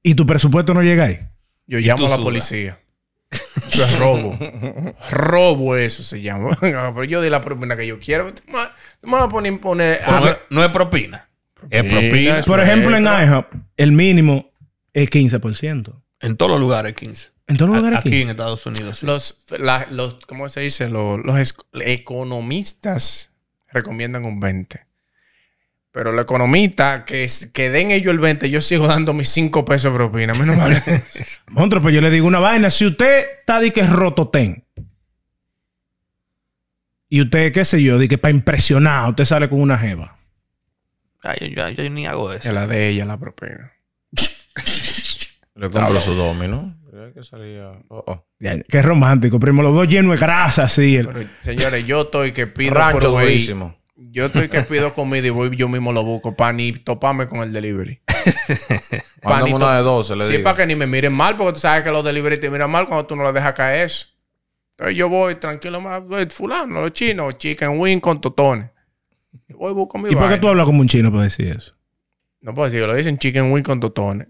y 0.04 0.16
tu 0.16 0.26
presupuesto 0.26 0.74
no 0.74 0.82
llega 0.82 1.06
ahí. 1.06 1.20
Yo 1.68 1.80
llamo 1.80 2.08
a 2.08 2.10
la 2.10 2.18
policía. 2.18 2.80
Eso 3.30 3.86
es 3.86 4.00
robo. 4.00 4.38
robo 5.10 5.76
eso 5.78 6.04
se 6.04 6.22
llama. 6.22 6.58
Pero 6.60 7.04
yo 7.06 7.22
di 7.22 7.30
la 7.30 7.44
propina 7.44 7.78
que 7.78 7.88
yo 7.88 8.00
quiero. 8.00 8.34
Tú 8.34 8.44
me 8.48 8.54
tú 9.00 9.08
me 9.08 9.14
vas 9.14 9.24
a 9.24 9.30
poner... 9.30 9.60
poner 9.60 10.02
no, 10.08 10.28
es- 10.28 10.38
no 10.50 10.64
es 10.64 10.70
propina. 10.72 11.28
Es 11.70 11.84
Propina, 11.84 12.00
propina. 12.10 12.42
Por 12.42 12.60
ejemplo, 12.60 12.98
en. 12.98 13.04
IHOP, 13.06 13.46
el 13.78 13.92
mínimo 13.92 14.52
es 14.94 15.10
15%. 15.10 15.94
En 16.22 16.36
todos 16.36 16.52
los 16.52 16.60
lugares, 16.60 16.94
15. 16.96 17.30
En 17.52 17.58
todos 17.58 17.70
los 17.70 17.78
lugares 17.80 18.00
Aquí 18.00 18.10
aquí. 18.10 18.22
en 18.22 18.30
Estados 18.30 18.66
Unidos. 18.66 19.00
sí. 19.00 19.06
los, 19.06 19.44
la- 19.60 19.88
los, 19.92 20.16
¿cómo 20.26 20.48
se 20.50 20.62
dice? 20.62 20.88
Los, 20.90 21.20
economistas 21.74 23.32
recomiendan 23.72 24.26
un 24.26 24.40
20. 24.40 24.86
Pero 25.92 26.14
los 26.14 26.24
economistas 26.24 27.04
que, 27.04 27.26
es- 27.26 27.48
que 27.54 27.70
den 27.70 27.92
ellos 27.92 28.12
el 28.14 28.20
20, 28.20 28.50
yo 28.50 28.62
sigo 28.62 28.88
dando 28.88 29.14
mis 29.14 29.28
5 29.30 29.66
pesos 29.66 29.92
de 29.92 29.98
propina. 29.98 30.34
Menos 30.34 30.56
mal. 30.56 30.82
Monstruo, 31.48 31.82
pues 31.84 31.94
yo 31.94 32.00
le 32.02 32.10
digo 32.10 32.26
una 32.28 32.40
vaina. 32.40 32.70
Si 32.70 32.86
usted 32.86 33.26
está 33.42 33.60
de 33.60 33.72
que 33.74 33.82
es 33.82 33.90
rototén 33.92 34.64
Y 37.10 37.22
usted, 37.22 37.52
qué 37.52 37.66
sé 37.66 37.84
yo, 37.84 37.98
de 37.98 38.08
que 38.08 38.18
para 38.18 38.34
impresionar, 38.34 39.10
usted 39.10 39.26
sale 39.26 39.50
con 39.50 39.60
una 39.60 39.78
jeva. 39.78 40.18
Ay, 41.24 41.54
yo, 41.54 41.68
yo- 41.70 41.84
yo 41.84 41.90
ni 41.90 42.08
hago 42.08 42.32
eso. 42.32 42.48
Es 42.48 42.54
la 42.54 42.66
de 42.68 42.88
ella, 42.88 43.04
la 43.04 43.18
propina. 43.20 43.74
Le 45.56 45.70
compro 45.70 46.00
su 46.00 46.14
domino. 46.14 46.74
Que 47.14 47.24
salir 47.24 47.60
a- 47.60 47.82
oh, 47.90 48.04
oh. 48.08 48.26
Ya, 48.40 48.62
Qué 48.64 48.82
romántico, 48.82 49.40
primo. 49.40 49.62
Los 49.64 49.74
dos 49.74 49.88
llenos 49.88 50.12
de 50.12 50.18
grasa, 50.18 50.68
el- 50.82 51.08
Pero, 51.08 51.30
señores, 51.42 51.86
yo 51.88 52.02
estoy 52.02 52.32
que 52.32 52.48
pido 52.48 52.74
Rancho 52.74 53.12
por 53.12 53.22
durísimo. 53.22 53.76
Yo 53.96 54.26
estoy 54.26 54.48
que 54.48 54.62
pido 54.64 54.94
comida 54.94 55.28
y 55.28 55.30
voy 55.30 55.56
yo 55.56 55.68
mismo 55.70 55.94
lo 55.94 56.04
busco 56.04 56.36
para 56.36 56.54
ni 56.54 56.72
toparme 56.72 57.28
con 57.28 57.40
el 57.40 57.54
delivery. 57.54 58.02
Pa' 59.22 59.30
Mándame 59.30 59.50
ni 59.52 59.56
una 59.56 59.78
de 59.78 59.84
12, 59.84 60.16
le 60.16 60.26
Sí, 60.26 60.32
digo. 60.34 60.44
para 60.44 60.58
que 60.58 60.66
ni 60.66 60.76
me 60.76 60.88
miren 60.88 61.14
mal, 61.14 61.36
porque 61.36 61.54
tú 61.54 61.60
sabes 61.60 61.84
que 61.84 61.92
los 61.92 62.04
delivery 62.04 62.40
te 62.40 62.50
miran 62.50 62.70
mal 62.72 62.88
cuando 62.88 63.06
tú 63.06 63.16
no 63.16 63.24
les 63.24 63.34
dejas 63.34 63.54
caer 63.54 63.86
eso. 63.86 64.08
Entonces 64.72 64.98
yo 64.98 65.10
voy 65.10 65.36
tranquilo, 65.36 65.80
más, 65.82 66.04
voy, 66.04 66.26
fulano, 66.30 66.82
los 66.82 66.94
chinos, 66.94 67.38
chicken 67.38 67.80
wing 67.80 68.00
con 68.00 68.20
totones. 68.20 68.70
Voy, 69.50 69.74
busco 69.74 70.00
mi 70.00 70.12
¿Y 70.12 70.16
por 70.16 70.30
qué 70.30 70.38
tú 70.38 70.48
hablas 70.48 70.66
como 70.66 70.82
un 70.82 70.88
chino 70.88 71.12
para 71.12 71.24
decir 71.24 71.50
eso? 71.56 71.74
No 72.42 72.54
puedo 72.56 72.70
decir, 72.70 72.86
lo 72.88 72.96
dicen 72.96 73.20
chicken 73.20 73.52
wing 73.52 73.62
con 73.64 73.80
totones. 73.80 74.28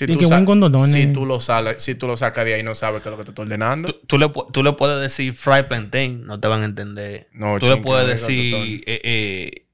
Si 0.00 0.06
tú 0.06 0.14
Chicken 0.14 0.28
sa- 0.30 0.36
wing 0.36 0.44
con 0.46 0.60
totones. 0.60 0.92
Si 0.92 1.06
tú 1.12 1.26
lo 1.26 1.40
sales, 1.40 1.82
si 1.82 1.94
tú 1.94 2.06
lo 2.06 2.16
sacas 2.16 2.44
de 2.46 2.54
ahí 2.54 2.62
no 2.62 2.74
sabes 2.74 3.02
qué 3.02 3.08
es 3.08 3.10
lo 3.10 3.18
que 3.18 3.24
te 3.24 3.30
estoy 3.32 3.44
ordenando. 3.44 3.92
Tú, 3.92 4.00
tú 4.06 4.18
le, 4.18 4.30
tú 4.52 4.62
le 4.62 4.72
puedes 4.72 4.98
decir 5.00 5.34
fry 5.34 5.64
plantain, 5.68 6.24
no 6.24 6.40
te 6.40 6.48
van 6.48 6.62
a 6.62 6.64
entender. 6.64 7.28
No, 7.34 7.58
tú 7.58 7.66
le 7.66 7.76
puedes 7.76 8.06
decir 8.08 8.82
eh, 8.86 9.00
eh, 9.04 9.66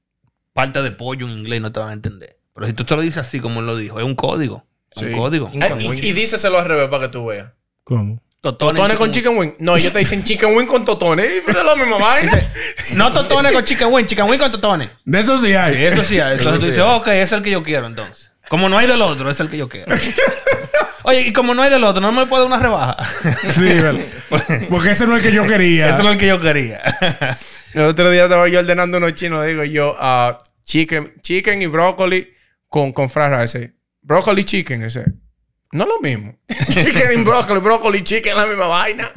parte 0.53 0.81
de 0.81 0.91
pollo 0.91 1.27
en 1.27 1.37
inglés, 1.37 1.61
no 1.61 1.71
te 1.71 1.79
van 1.79 1.89
a 1.89 1.93
entender. 1.93 2.37
Pero 2.53 2.67
si 2.67 2.73
tú 2.73 2.83
te 2.83 2.95
lo 2.95 3.01
dices 3.01 3.19
así 3.19 3.39
como 3.39 3.61
él 3.61 3.67
lo 3.67 3.77
dijo, 3.77 3.99
es 3.99 4.05
un 4.05 4.15
código. 4.15 4.65
Es 4.91 4.99
Sí. 5.01 5.05
Un 5.05 5.13
código. 5.13 5.49
Eh, 5.53 5.77
y, 5.79 6.07
y 6.07 6.11
díselo 6.13 6.59
al 6.59 6.65
revés 6.65 6.89
para 6.89 7.03
que 7.05 7.09
tú 7.09 7.25
veas. 7.27 7.51
¿Cómo? 7.83 8.21
Totones 8.41 8.95
con 8.97 9.11
chicken 9.11 9.37
wing. 9.37 9.51
No, 9.59 9.75
ellos 9.77 9.91
te 9.93 9.99
dicen 9.99 10.23
chicken 10.23 10.55
wing 10.55 10.65
con 10.67 10.85
totones. 10.85 11.27
Pero 11.45 11.59
es 11.61 11.65
la 11.65 11.75
misma 11.75 11.97
vaina. 11.97 12.31
No 12.95 13.11
totones 13.13 13.53
con 13.53 13.63
chicken 13.63 13.87
wing, 13.91 14.05
chicken 14.05 14.25
wing 14.29 14.39
con 14.39 14.51
totones. 14.51 14.89
De 15.05 15.19
eso 15.19 15.37
sí 15.37 15.53
hay. 15.53 15.73
Sí, 15.75 15.83
eso 15.83 16.03
sí. 16.03 16.19
hay. 16.19 16.33
Entonces 16.37 16.47
Eso 16.53 16.55
tú 16.55 16.61
sí 16.61 16.65
dices, 16.67 16.83
hay. 16.83 16.97
ok, 16.99 17.07
es 17.07 17.31
el 17.31 17.41
que 17.43 17.51
yo 17.51 17.63
quiero 17.63 17.87
entonces. 17.87 18.31
Como 18.49 18.69
no 18.69 18.77
hay 18.77 18.87
del 18.87 19.01
otro, 19.01 19.29
es 19.29 19.39
el 19.39 19.49
que 19.49 19.57
yo 19.57 19.67
quiero. 19.69 19.93
Oye, 21.03 21.21
y 21.21 21.33
como 21.33 21.53
no 21.53 21.61
hay 21.61 21.69
del 21.69 21.83
otro, 21.83 22.01
no 22.01 22.11
me 22.11 22.25
puede 22.25 22.43
dar 22.43 22.51
una 22.53 22.59
rebaja. 22.59 22.97
Sí, 23.49 23.63
¿verdad? 23.65 24.01
Porque 24.69 24.91
ese 24.91 25.07
no 25.07 25.15
es 25.15 25.23
el 25.23 25.29
que 25.29 25.35
yo 25.35 25.47
quería. 25.47 25.87
Eso 25.87 26.03
no 26.03 26.09
es 26.09 26.13
el 26.15 26.19
que 26.19 26.27
yo 26.27 26.39
quería. 26.39 26.81
El 27.73 27.83
otro 27.83 28.09
día 28.09 28.23
estaba 28.23 28.47
yo 28.47 28.59
ordenando 28.59 28.97
unos 28.97 29.13
chinos. 29.15 29.45
Digo 29.45 29.63
yo, 29.63 29.95
ah, 29.99 30.37
chicken, 30.65 31.13
chicken 31.21 31.61
y 31.61 31.67
brócoli 31.67 32.27
con, 32.67 32.91
con 32.91 33.07
rice. 33.13 33.73
Brócoli 34.01 34.45
chicken, 34.45 34.83
ese. 34.83 35.03
No 35.73 35.83
es 35.83 35.89
lo 35.89 35.99
mismo. 36.01 36.39
chicken 36.49 37.19
y 37.19 37.23
brócoli, 37.23 37.59
brócoli 37.59 38.03
chicken, 38.03 38.31
es 38.31 38.37
la 38.37 38.45
misma 38.47 38.67
vaina. 38.67 39.11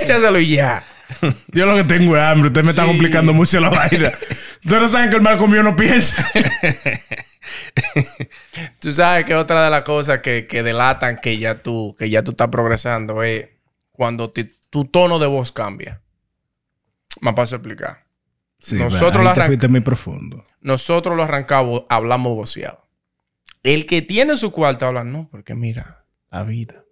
Échaselo 0.00 0.38
y 0.38 0.50
ya. 0.56 0.82
Yo 1.48 1.66
lo 1.66 1.76
que 1.76 1.84
tengo 1.84 2.16
es 2.16 2.22
hambre. 2.22 2.48
Usted 2.48 2.62
me 2.62 2.70
está 2.70 2.82
Sí. 2.82 2.88
complicando 2.88 3.32
mucho 3.32 3.58
la 3.58 3.70
vaina. 3.70 4.10
Ustedes 4.62 4.82
no 4.82 4.88
saben 4.88 5.10
que 5.10 5.16
el 5.16 5.22
mal 5.22 5.36
comido 5.38 5.62
no 5.62 5.74
piensa. 5.74 6.30
Tú 8.78 8.92
sabes 8.92 9.24
que 9.24 9.34
otra 9.34 9.64
de 9.64 9.70
las 9.70 9.82
cosas 9.82 10.20
que, 10.20 10.46
que 10.46 10.62
delatan 10.62 11.20
que 11.20 11.38
ya 11.38 11.62
tú, 11.62 11.94
que 11.98 12.08
ya 12.08 12.22
tú 12.22 12.32
estás 12.32 12.48
progresando 12.48 13.22
es 13.22 13.48
cuando 13.90 14.32
tu 14.70 14.84
tono 14.86 15.18
de 15.18 15.26
voz 15.26 15.52
cambia. 15.52 16.00
Me 17.20 17.32
paso 17.32 17.54
a 17.54 17.58
explicar. 17.58 18.04
Sí, 18.58 18.76
Nosotros 18.76 19.26
ahí 19.26 19.34
te 19.34 19.42
fuiste 19.42 19.68
muy 19.68 19.80
profundo. 19.80 20.44
Nosotros 20.60 21.16
lo 21.16 21.22
arrancamos, 21.22 21.82
hablamos 21.88 22.34
voceado. 22.34 22.86
El 23.62 23.86
que 23.86 24.02
tiene 24.02 24.36
su 24.36 24.52
cuarto 24.52 24.86
habla, 24.86 25.04
no, 25.04 25.28
porque 25.30 25.54
mira, 25.54 26.04
la 26.30 26.44
vida. 26.44 26.84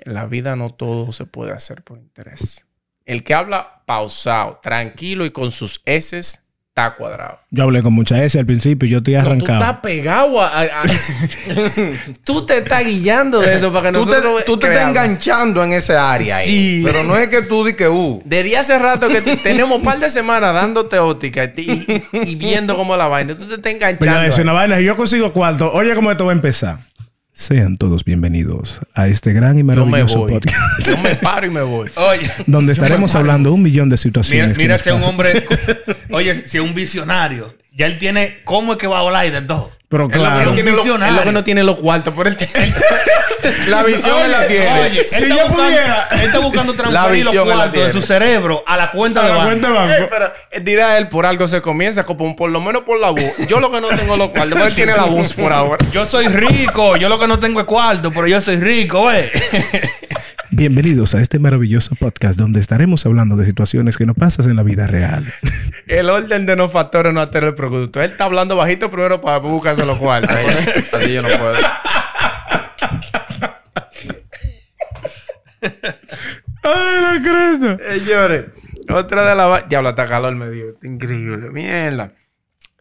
En 0.00 0.14
la 0.14 0.26
vida 0.26 0.56
no 0.56 0.70
todo 0.70 1.12
se 1.12 1.26
puede 1.26 1.52
hacer 1.52 1.82
por 1.82 1.98
interés. 1.98 2.64
El 3.04 3.22
que 3.22 3.34
habla 3.34 3.82
pausado, 3.86 4.60
tranquilo 4.62 5.24
y 5.24 5.30
con 5.30 5.50
sus 5.50 5.82
S 5.84 6.40
está 6.76 6.92
cuadrado. 6.96 7.38
Yo 7.50 7.62
hablé 7.62 7.82
con 7.84 7.92
mucha 7.92 8.20
S 8.24 8.36
al 8.36 8.46
principio 8.46 8.88
y 8.88 8.90
yo 8.90 8.98
estoy 8.98 9.14
No, 9.14 9.20
tú 9.22 9.26
arrancado. 9.28 9.60
estás 9.60 9.76
pegado 9.80 10.40
a... 10.42 10.48
a- 10.48 10.62
a- 10.82 10.84
tú 12.24 12.44
te 12.44 12.58
estás 12.58 12.84
guiando 12.84 13.40
de 13.40 13.54
eso 13.54 13.72
para 13.72 13.92
que 13.92 13.98
Tú 13.98 14.04
te, 14.04 14.10
nosotros 14.10 14.44
tú 14.44 14.56
te 14.58 14.66
estás 14.66 14.88
enganchando 14.88 15.62
en 15.62 15.72
ese 15.72 15.96
área 15.96 16.38
ahí. 16.38 16.48
Sí. 16.48 16.82
Pero 16.84 17.04
no 17.04 17.16
es 17.16 17.28
que 17.28 17.42
tú 17.42 17.64
di 17.64 17.74
que 17.74 17.88
uh. 17.88 18.20
Desde 18.24 18.56
hace 18.56 18.76
rato 18.76 19.06
que 19.08 19.22
te- 19.22 19.36
tenemos 19.44 19.78
un 19.78 19.84
par 19.84 20.00
de 20.00 20.10
semanas 20.10 20.52
dándote 20.52 20.98
óptica 20.98 21.44
y, 21.56 21.60
y- 21.60 22.02
y 22.30 22.34
viendo 22.34 22.76
cómo 22.76 22.96
la 22.96 23.06
vaina. 23.06 23.36
Tú 23.36 23.46
te 23.46 23.54
estás 23.54 23.60
Pues 23.62 23.80
ya 23.80 23.86
enganchando. 23.86 24.26
es 24.28 24.38
una 24.40 24.52
vaina. 24.52 24.76
Si 24.78 24.84
yo 24.84 24.96
consigo 24.96 25.32
cuarto, 25.32 25.70
oye 25.72 25.94
cómo 25.94 26.10
esto 26.10 26.26
va 26.26 26.32
a 26.32 26.34
empezar. 26.34 26.78
Sean 27.36 27.76
todos 27.78 28.04
bienvenidos 28.04 28.80
a 28.94 29.08
este 29.08 29.32
gran 29.32 29.56
y 29.58 29.62
Yo 29.62 29.64
me 29.66 29.74
maravilloso 29.74 30.18
voy. 30.20 30.32
podcast. 30.34 30.56
Yo 30.86 30.96
me 30.98 31.16
paro 31.16 31.48
y 31.48 31.50
me 31.50 31.62
voy. 31.62 31.90
Oye, 31.96 32.30
donde 32.46 32.72
estaremos 32.72 33.16
hablando 33.16 33.52
un 33.52 33.60
millón 33.60 33.88
de 33.88 33.94
mira, 33.94 33.96
situaciones. 33.96 34.56
mira 34.56 34.78
si 34.78 34.90
es 34.90 34.94
un 34.94 35.02
hombre. 35.02 35.44
Oye, 36.10 36.32
si 36.46 36.58
es 36.58 36.62
un 36.62 36.74
visionario. 36.74 37.52
Ya 37.72 37.86
él 37.86 37.98
tiene 37.98 38.38
cómo 38.44 38.74
es 38.74 38.78
que 38.78 38.86
va 38.86 38.98
a 38.98 39.00
hablar 39.00 39.26
y 39.26 39.30
de 39.30 39.42
todo. 39.42 39.72
Pero 39.94 40.08
Es 40.10 40.16
lo 40.16 40.22
que 40.24 40.28
claro. 40.28 40.44
no 40.50 40.54
tiene 40.54 40.70
lo- 40.72 40.82
es 41.06 41.12
lo 41.12 41.22
que 41.22 41.32
no 41.32 41.44
tiene 41.44 41.62
los 41.62 41.76
cuartos, 41.76 42.14
pero 42.16 42.28
él 42.28 42.36
tiene- 42.36 42.74
La 43.68 43.82
visión 43.84 44.18
él 44.24 44.32
la 44.32 44.46
tiene. 44.48 44.72
Oye, 44.80 45.00
él, 45.00 45.06
Si 45.06 45.14
está 45.14 45.28
yo 45.28 45.34
buscando, 45.34 45.62
pudiera- 45.62 46.08
él 46.10 46.20
está 46.20 46.38
buscando 46.40 46.72
La 46.72 46.78
transferir 46.78 47.24
los 47.24 47.32
visión 47.32 47.44
él 47.52 47.58
la 47.58 47.64
cuartos 47.70 47.86
de 47.86 47.92
su 47.92 48.02
cerebro 48.02 48.64
a 48.66 48.76
la 48.76 48.90
cuenta 48.90 49.20
A 49.20 49.22
de 49.22 49.28
la 49.28 49.34
banco. 49.36 49.48
cuenta 49.50 49.68
de 49.68 49.74
banco. 49.74 49.92
Eh, 49.92 50.08
pero 50.10 50.32
dirá 50.64 50.98
él, 50.98 51.08
por 51.08 51.26
algo 51.26 51.46
se 51.46 51.62
comienza, 51.62 52.04
como 52.04 52.34
por 52.34 52.50
lo 52.50 52.60
menos 52.60 52.82
por 52.82 52.98
la 52.98 53.10
voz. 53.10 53.22
Yo 53.48 53.60
lo 53.60 53.70
que 53.70 53.80
no 53.80 53.86
tengo 53.88 54.16
los 54.16 54.30
cuartos, 54.30 54.52
pero 54.52 54.66
él 54.66 54.74
tiene 54.74 54.96
la 54.96 55.04
voz 55.04 55.32
por 55.32 55.52
ahora. 55.52 55.78
Yo 55.92 56.04
soy 56.06 56.26
rico, 56.26 56.96
yo 56.96 57.08
lo 57.08 57.18
que 57.20 57.28
no 57.28 57.38
tengo 57.38 57.60
es 57.60 57.66
cuarto, 57.66 58.10
pero 58.10 58.26
yo 58.26 58.40
soy 58.40 58.56
rico, 58.56 59.04
¿ves? 59.06 59.30
Bienvenidos 60.56 61.16
a 61.16 61.20
este 61.20 61.40
maravilloso 61.40 61.96
podcast 61.96 62.38
donde 62.38 62.60
estaremos 62.60 63.04
hablando 63.06 63.34
de 63.34 63.44
situaciones 63.44 63.98
que 63.98 64.06
no 64.06 64.14
pasan 64.14 64.48
en 64.50 64.54
la 64.54 64.62
vida 64.62 64.86
real. 64.86 65.26
El 65.88 66.08
orden 66.08 66.46
de 66.46 66.54
los 66.54 66.70
factores 66.70 67.12
no 67.12 67.20
altera 67.20 67.48
el 67.48 67.56
producto. 67.56 68.00
Él 68.00 68.12
está 68.12 68.26
hablando 68.26 68.54
bajito 68.54 68.88
primero 68.88 69.20
para 69.20 69.38
buscarse 69.38 69.84
los 69.84 69.98
cuartos. 69.98 70.30
Así 70.92 71.12
yo 71.12 71.22
no 71.22 71.28
puedo. 71.28 71.56
¡Ay, 76.62 77.00
la 77.02 77.20
cresta! 77.20 77.78
Señores, 77.98 78.44
otra 78.88 79.28
de 79.28 79.34
las... 79.34 79.68
Diablo, 79.68 79.88
hasta 79.88 80.06
calor 80.06 80.36
me 80.36 80.50
dio. 80.50 80.68
Está 80.68 80.86
increíble. 80.86 81.50
Mierda. 81.50 82.12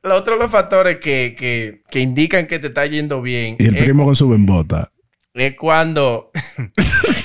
Los 0.03 0.21
otros 0.21 0.37
los 0.37 0.51
factores 0.51 0.97
que, 0.97 1.35
que, 1.35 1.81
que 1.89 2.01
indican 2.01 2.45
que 2.45 2.59
te 2.59 2.67
está 2.67 2.85
yendo 2.85 3.23
bien 3.23 3.55
Y 3.57 3.65
el 3.65 3.77
es, 3.77 3.83
primo 3.83 4.05
con 4.05 4.15
su 4.15 4.29
bembota. 4.29 4.91
es 5.33 5.55
cuando... 5.55 6.29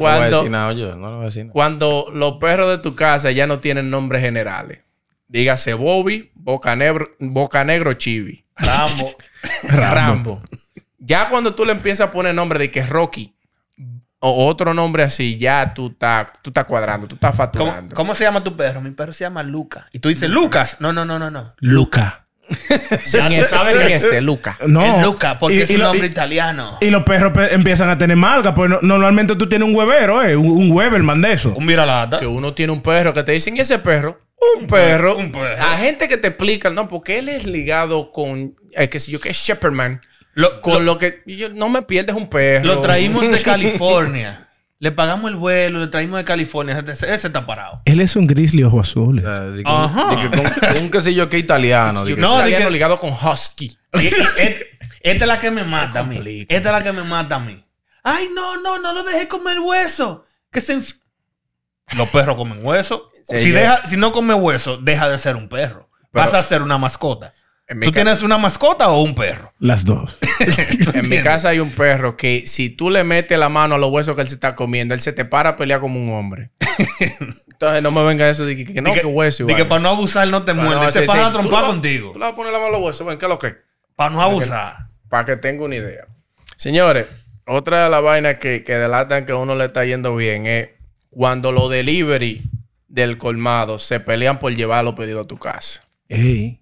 No 0.00 0.06
voy 0.06 0.14
a 0.14 0.18
cuando, 0.18 0.36
decir 0.38 0.50
nada, 0.50 0.68
oye. 0.68 0.86
No 0.96 1.08
le 1.08 1.14
voy 1.14 1.22
a 1.22 1.26
decir 1.26 1.44
nada. 1.44 1.52
cuando 1.52 2.06
los 2.12 2.38
perros 2.38 2.70
de 2.70 2.78
tu 2.78 2.94
casa 2.94 3.30
ya 3.30 3.46
no 3.46 3.60
tienen 3.60 3.90
nombres 3.90 4.22
generales. 4.22 4.80
Dígase 5.28 5.74
Bobby, 5.74 6.32
Boca 6.34 6.74
Negro, 6.74 7.10
Boca 7.20 7.64
Negro 7.64 7.92
Chibi. 7.94 8.44
Rambo. 8.56 9.12
Rambo. 9.68 10.42
Ya 10.98 11.28
cuando 11.30 11.54
tú 11.54 11.64
le 11.64 11.72
empiezas 11.72 12.08
a 12.08 12.10
poner 12.10 12.34
nombre 12.34 12.58
de 12.58 12.70
que 12.70 12.80
es 12.80 12.88
Rocky 12.88 13.34
o 14.18 14.46
otro 14.46 14.74
nombre 14.74 15.02
así, 15.02 15.38
ya 15.38 15.72
tú 15.72 15.88
estás 15.88 16.28
tú 16.42 16.50
estás 16.50 16.66
cuadrando, 16.66 17.06
tú 17.08 17.14
estás 17.14 17.30
¿Cómo, 17.30 17.36
facturando. 17.38 17.94
cómo 17.94 18.14
se 18.14 18.24
llama 18.24 18.44
tu 18.44 18.54
perro? 18.54 18.80
Mi 18.82 18.90
perro 18.90 19.12
se 19.12 19.24
llama 19.24 19.42
Luca. 19.42 19.88
Y 19.92 19.98
tú 20.00 20.08
dices, 20.10 20.28
Lucas. 20.28 20.76
No, 20.80 20.92
no, 20.92 21.04
no, 21.04 21.18
no, 21.18 21.30
no. 21.30 21.54
Luca. 21.58 22.26
Sin 23.04 23.32
ese, 23.32 23.56
sin 23.64 23.80
ese, 23.82 24.20
Luca. 24.20 24.56
No. 24.66 24.84
Es 24.98 25.02
Luca, 25.04 25.38
porque 25.38 25.56
Y- 25.56 25.60
es 25.62 25.70
y 25.70 25.74
un 25.74 25.80
lo- 25.80 25.86
nombre 25.86 26.06
y- 26.06 26.10
italiano. 26.10 26.78
Y 26.80 26.90
los 26.90 27.04
perros 27.04 27.32
pe- 27.32 27.54
empiezan 27.54 27.88
a 27.90 27.96
tener 27.98 28.16
marca, 28.16 28.54
pues 28.54 28.68
no- 28.70 28.80
normalmente 28.82 29.36
tú 29.36 29.48
tienes 29.48 29.68
un 29.68 29.74
huevero, 29.74 30.22
¿eh? 30.22 30.36
Un, 30.36 30.50
un 30.50 30.70
Weberman 30.72 31.20
de 31.22 31.32
eso. 31.32 31.54
un 31.56 31.66
viralata. 31.66 32.18
Que 32.18 32.26
uno 32.26 32.52
tiene 32.54 32.72
un 32.72 32.82
perro 32.82 33.14
que 33.14 33.22
te 33.22 33.32
dicen, 33.32 33.56
¿y 33.56 33.60
ese 33.60 33.78
perro? 33.78 34.18
Un 34.58 34.66
perro. 34.66 35.16
un 35.16 35.30
perro. 35.32 35.62
A 35.64 35.76
gente 35.78 36.08
que 36.08 36.16
te 36.16 36.28
explica, 36.28 36.70
no, 36.70 36.88
porque 36.88 37.18
él 37.18 37.28
es 37.28 37.44
ligado 37.46 38.10
con, 38.10 38.54
eh, 38.72 38.88
que 38.88 38.98
si 38.98 39.12
yo, 39.12 39.20
que 39.20 39.30
es 39.30 39.36
Shepherdman. 39.36 40.00
Lo, 40.34 40.60
Con 40.60 40.74
lo- 40.74 40.80
lo, 40.94 40.98
que, 40.98 41.22
yo, 41.26 41.48
no 41.50 41.68
me 41.68 41.82
pierdes 41.82 42.14
un 42.16 42.28
perro. 42.28 42.64
lo 42.64 42.80
traímos 42.80 43.30
de 43.30 43.42
California. 43.42 44.48
Le 44.82 44.90
pagamos 44.92 45.30
el 45.30 45.36
vuelo, 45.36 45.78
le 45.80 45.88
traímos 45.88 46.16
de 46.18 46.24
California. 46.24 46.78
Ese, 46.78 47.12
ese 47.14 47.26
está 47.26 47.44
parado. 47.46 47.82
Él 47.84 48.00
es 48.00 48.16
un 48.16 48.26
grizzly 48.26 48.64
ojo 48.64 48.80
azul. 48.80 49.18
O 49.18 49.20
sea, 49.20 49.52
que- 49.54 49.62
Ajá. 49.66 50.16
di 50.16 50.22
que 50.22 50.36
con- 50.36 50.82
un 50.84 50.90
quesillo 50.90 51.28
que 51.28 51.36
italiano. 51.38 52.02
que- 52.04 52.16
No, 52.16 52.38
no, 52.38 52.42
de 52.44 52.56
que- 52.56 52.70
ligado 52.70 52.98
con 52.98 53.12
Husky. 53.12 53.76
Esta 53.92 55.24
es 55.24 55.26
la 55.26 55.38
que 55.38 55.50
me 55.50 55.64
mata 55.64 56.00
a 56.00 56.02
mí. 56.02 56.46
Esta 56.48 56.68
es 56.70 56.72
la 56.74 56.82
que 56.82 56.92
me 56.92 57.02
mata 57.02 57.36
a 57.36 57.40
mí. 57.40 57.62
Ay, 58.02 58.28
no, 58.34 58.60
no, 58.62 58.78
no 58.80 58.94
lo 58.94 59.02
dejé 59.04 59.28
comer 59.28 59.58
hueso. 59.60 60.24
Que 60.50 60.62
se 60.62 60.76
enf- 60.78 60.98
Los 61.96 62.08
perros 62.08 62.36
comen 62.36 62.64
hueso. 62.64 63.10
Sí, 63.28 63.36
si, 63.42 63.48
yo- 63.50 63.56
deja, 63.60 63.86
si 63.86 63.96
no 63.98 64.12
come 64.12 64.32
hueso, 64.32 64.78
deja 64.78 65.10
de 65.10 65.18
ser 65.18 65.36
un 65.36 65.48
perro. 65.50 65.90
Pero- 66.10 66.24
Vas 66.24 66.34
a 66.34 66.42
ser 66.42 66.62
una 66.62 66.78
mascota. 66.78 67.34
En 67.70 67.78
mi 67.78 67.86
¿Tú 67.86 67.92
ca- 67.92 68.02
tienes 68.02 68.22
una 68.22 68.36
mascota 68.36 68.90
o 68.90 69.00
un 69.02 69.14
perro? 69.14 69.52
Las 69.60 69.84
dos. 69.84 70.18
En 70.94 71.08
mi 71.08 71.18
casa 71.22 71.50
hay 71.50 71.60
un 71.60 71.70
perro 71.70 72.16
que 72.16 72.46
si 72.46 72.68
tú 72.68 72.90
le 72.90 73.04
metes 73.04 73.38
la 73.38 73.48
mano 73.48 73.76
a 73.76 73.78
los 73.78 73.90
huesos 73.92 74.16
que 74.16 74.22
él 74.22 74.28
se 74.28 74.34
está 74.34 74.54
comiendo, 74.56 74.92
él 74.92 75.00
se 75.00 75.12
te 75.12 75.24
para 75.24 75.50
a 75.50 75.56
pelear 75.56 75.80
como 75.80 76.00
un 76.02 76.12
hombre. 76.12 76.50
Entonces 77.52 77.82
no 77.82 77.90
me 77.90 78.02
venga 78.04 78.28
eso 78.28 78.44
de 78.44 78.56
que, 78.56 78.64
que 78.64 78.80
no, 78.82 78.92
que 78.92 79.04
hueso. 79.06 79.44
y 79.48 79.54
que 79.54 79.64
para 79.64 79.80
no 79.82 79.90
abusar 79.90 80.26
no 80.28 80.44
te 80.44 80.52
Para 80.52 80.64
muerde. 80.66 80.86
hacer 80.86 81.06
vas 81.06 81.18
a 81.18 81.32
trompar 81.32 81.66
contigo. 81.66 82.12
Tú 82.12 82.18
le 82.18 82.24
vas 82.24 82.32
a 82.32 82.36
poner 82.36 82.52
la 82.52 82.58
mano 82.58 82.70
a 82.70 82.72
los 82.78 82.82
huesos. 82.86 83.06
Ven, 83.06 83.18
¿qué 83.18 83.26
es 83.26 83.28
lo 83.28 83.38
que? 83.38 83.54
Para 83.96 84.10
no 84.10 84.22
abusar. 84.22 84.86
Para 85.08 85.24
que 85.24 85.36
tenga 85.36 85.64
una 85.64 85.76
idea. 85.76 86.06
Señores, 86.56 87.06
otra 87.46 87.84
de 87.84 87.90
las 87.90 88.02
vainas 88.02 88.36
que, 88.36 88.64
que 88.64 88.74
delatan 88.74 89.26
que 89.26 89.32
a 89.32 89.36
uno 89.36 89.54
le 89.54 89.66
está 89.66 89.84
yendo 89.84 90.16
bien 90.16 90.46
es 90.46 90.68
cuando 91.10 91.52
los 91.52 91.70
delivery 91.70 92.42
del 92.88 93.18
colmado 93.18 93.78
se 93.78 94.00
pelean 94.00 94.38
por 94.38 94.54
llevar 94.54 94.84
los 94.84 94.94
pedidos 94.94 95.24
a 95.26 95.28
tu 95.28 95.36
casa. 95.38 95.84
Ey, 96.08 96.59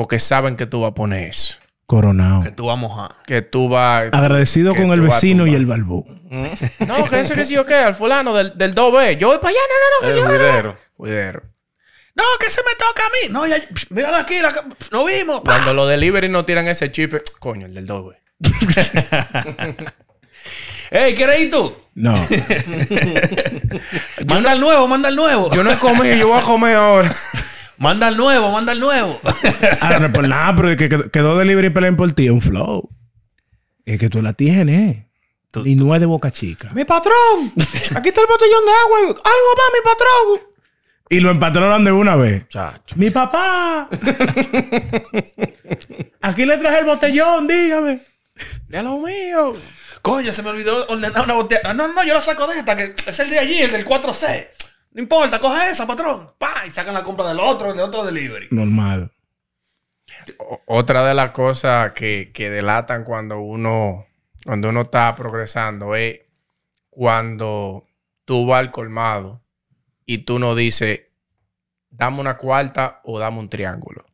Porque 0.00 0.18
saben 0.18 0.56
que 0.56 0.64
tú 0.64 0.80
vas 0.80 0.92
a 0.92 0.94
poner 0.94 1.28
eso. 1.28 1.58
coronado. 1.84 2.40
Que 2.40 2.50
tú 2.50 2.68
vas 2.68 2.72
a 2.72 2.80
mojar. 2.80 3.10
Que 3.26 3.42
tú 3.42 3.68
vas... 3.68 4.04
Agradecido 4.12 4.74
con 4.74 4.92
el 4.92 5.02
vecino 5.02 5.46
y 5.46 5.54
el 5.54 5.66
balbú. 5.66 6.06
No, 6.88 7.04
que 7.10 7.20
ese 7.20 7.34
que 7.34 7.44
sí 7.44 7.58
o 7.58 7.66
qué, 7.66 7.74
al 7.74 7.94
fulano 7.94 8.34
del, 8.34 8.56
del 8.56 8.74
2B. 8.74 9.18
Yo 9.18 9.28
voy 9.28 9.36
para 9.36 9.50
allá, 9.50 9.58
no, 9.68 9.74
no, 9.76 9.84
no, 9.92 10.00
que 10.00 10.06
El 10.06 10.12
sí 10.14 10.20
o 10.20 10.26
qué. 10.26 10.32
videro. 10.38 10.74
Cuidero. 10.96 11.42
No, 12.14 12.24
que 12.40 12.48
se 12.48 12.62
me 12.62 12.72
toca 12.78 13.02
a 13.04 13.08
mí. 13.08 13.28
No, 13.30 13.46
ya, 13.46 13.58
psh, 13.58 13.90
míralo 13.90 14.16
aquí, 14.16 14.40
la, 14.40 14.54
no 14.90 15.04
vimos. 15.04 15.42
Cuando 15.44 15.74
los 15.74 15.86
delivery 15.86 16.30
no 16.30 16.46
tiran 16.46 16.66
ese 16.66 16.90
chip, 16.90 17.12
coño, 17.38 17.66
el 17.66 17.74
del 17.74 17.86
2B. 17.86 18.16
Ey, 20.92 21.14
¿quieres 21.14 21.40
ir 21.40 21.50
tú? 21.50 21.76
No. 21.94 22.14
Manda 24.26 24.54
el 24.54 24.60
nuevo, 24.60 24.88
manda 24.88 25.10
el 25.10 25.16
nuevo. 25.16 25.54
Yo 25.54 25.62
no 25.62 25.70
he 25.70 25.76
comido, 25.76 26.16
yo 26.16 26.28
voy 26.28 26.38
a 26.38 26.42
comer 26.42 26.76
ahora. 26.76 27.14
Manda 27.80 28.08
el 28.08 28.16
nuevo, 28.16 28.52
manda 28.52 28.72
el 28.72 28.78
nuevo. 28.80 29.18
Ah, 29.80 29.96
no 29.98 30.06
es 30.06 30.12
por 30.12 30.28
nada, 30.28 30.54
pero 30.54 30.70
es 30.70 30.76
que 30.76 30.88
quedó- 30.88 31.36
delivery 31.38 31.66
y 31.68 31.70
peleen 31.70 31.96
por 31.96 32.12
ti. 32.12 32.28
Un 32.28 32.40
flow. 32.42 32.88
Es 33.86 33.98
que 33.98 34.08
tú 34.08 34.22
la 34.22 34.34
tienes. 34.34 35.06
Tú- 35.50 35.66
y 35.66 35.74
no 35.74 35.94
es 35.94 36.00
de 36.00 36.06
boca 36.06 36.30
chica. 36.30 36.70
Mi 36.74 36.84
patrón, 36.84 37.52
aquí 37.96 38.08
está 38.10 38.20
el 38.20 38.26
botellón 38.28 38.64
de 38.66 38.72
agua. 38.84 38.98
Algo 39.00 39.16
más, 39.16 39.70
mi 39.74 39.82
patrón. 39.84 40.50
Y 41.08 41.20
lo 41.20 41.30
empatronan 41.30 41.82
de 41.84 41.90
una 41.92 42.14
vez. 42.16 42.48
Chacho. 42.48 42.94
¡Mi 42.96 43.10
papá! 43.10 43.88
Aquí 46.20 46.44
le 46.46 46.56
traje 46.58 46.78
el 46.80 46.84
botellón, 46.84 47.48
dígame. 47.48 48.00
De 48.68 48.82
lo 48.82 48.98
mío. 48.98 49.54
Coño, 50.02 50.32
se 50.32 50.42
me 50.42 50.50
olvidó 50.50 50.86
ordenar 50.88 51.24
una 51.24 51.34
botella. 51.34 51.60
Ah, 51.64 51.74
No, 51.74 51.88
no, 51.88 52.04
yo 52.04 52.14
la 52.14 52.22
saco 52.22 52.46
de 52.46 52.58
esta, 52.60 52.76
que 52.76 52.94
es 53.06 53.18
el 53.18 53.28
de 53.30 53.38
allí, 53.38 53.58
el 53.58 53.72
del 53.72 53.84
4C. 53.86 54.48
No 54.92 55.02
importa, 55.02 55.38
coge 55.38 55.70
esa, 55.70 55.86
patrón. 55.86 56.32
Pa, 56.38 56.66
y 56.66 56.70
sacan 56.70 56.94
la 56.94 57.02
compra 57.04 57.28
del 57.28 57.38
otro, 57.40 57.72
del 57.72 57.80
otro 57.82 58.04
delivery. 58.04 58.48
Normal. 58.50 59.12
Otra 60.66 61.04
de 61.04 61.14
las 61.14 61.30
cosas 61.30 61.92
que, 61.92 62.30
que 62.34 62.50
delatan 62.50 63.04
cuando 63.04 63.38
uno, 63.40 64.06
cuando 64.44 64.68
uno 64.68 64.82
está 64.82 65.14
progresando 65.14 65.94
es 65.94 66.20
cuando 66.88 67.86
tú 68.24 68.46
vas 68.46 68.60
al 68.60 68.70
colmado 68.70 69.42
y 70.04 70.18
tú 70.18 70.38
no 70.38 70.54
dices, 70.54 71.02
dame 71.88 72.20
una 72.20 72.36
cuarta 72.36 73.00
o 73.04 73.18
dame 73.18 73.38
un 73.38 73.48
triángulo. 73.48 74.04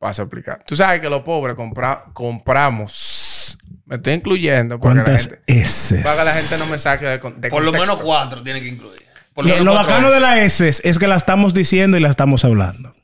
Vas 0.00 0.18
a 0.18 0.22
explicar. 0.22 0.64
Tú 0.66 0.74
sabes 0.76 1.00
que 1.00 1.10
los 1.10 1.22
pobres 1.22 1.54
compra- 1.56 2.04
compramos, 2.14 3.58
me 3.84 3.96
estoy 3.96 4.14
incluyendo 4.14 4.78
para 4.78 4.92
que, 4.92 4.98
la 4.98 5.04
¿Cuántas 5.04 5.28
gente, 5.28 5.42
S? 5.46 5.98
para 6.02 6.16
que 6.18 6.24
la 6.24 6.32
gente 6.32 6.58
no 6.58 6.66
me 6.66 6.78
saque 6.78 7.04
de, 7.04 7.18
de 7.18 7.48
Por 7.50 7.62
lo 7.64 7.72
menos 7.72 7.96
cuatro 7.96 8.42
tiene 8.42 8.60
que 8.60 8.68
incluir. 8.68 9.07
Lo, 9.42 9.74
bacano 9.74 10.10
de 10.10 10.20
la 10.20 10.42
S 10.42 10.68
es 10.82 10.98
que 10.98 11.06
la 11.06 11.16
estamos 11.16 11.54
diciendo 11.54 11.96
y 11.96 12.00
la 12.00 12.08
estamos 12.08 12.44
hablando. 12.44 12.94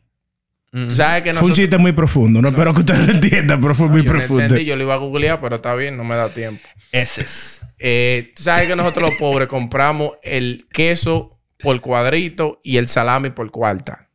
Que 0.74 1.34
Fue 1.34 1.48
un 1.48 1.52
chiste 1.52 1.78
muy 1.78 1.92
profundo. 1.92 2.42
No 2.42 2.48
espero 2.48 2.74
que 2.74 2.80
ustedes 2.80 3.06
lo 3.06 3.12
entiendan, 3.12 3.60
pero 3.60 3.74
fue 3.76 3.86
muy 3.86 4.02
yo 4.02 4.12
no 4.12 4.18
profundo. 4.18 4.42
entendí, 4.42 4.64
yo 4.64 4.74
lo 4.74 4.82
iba 4.82 4.94
a 4.94 4.96
googlear, 4.96 5.40
pero 5.40 5.56
está 5.56 5.72
bien, 5.76 5.96
no 5.96 6.02
me 6.02 6.16
da 6.16 6.30
tiempo. 6.30 6.66
Eses. 6.90 7.64
Eh, 7.78 8.32
tú 8.34 8.42
sabes 8.42 8.66
que 8.66 8.74
nosotros 8.74 9.10
los 9.10 9.18
pobres 9.18 9.46
compramos 9.46 10.14
el 10.24 10.66
queso 10.72 11.38
por 11.60 11.80
cuadrito 11.80 12.60
y 12.64 12.78
el 12.78 12.88
salami 12.88 13.30
por 13.30 13.52
cuarta. 13.52 14.08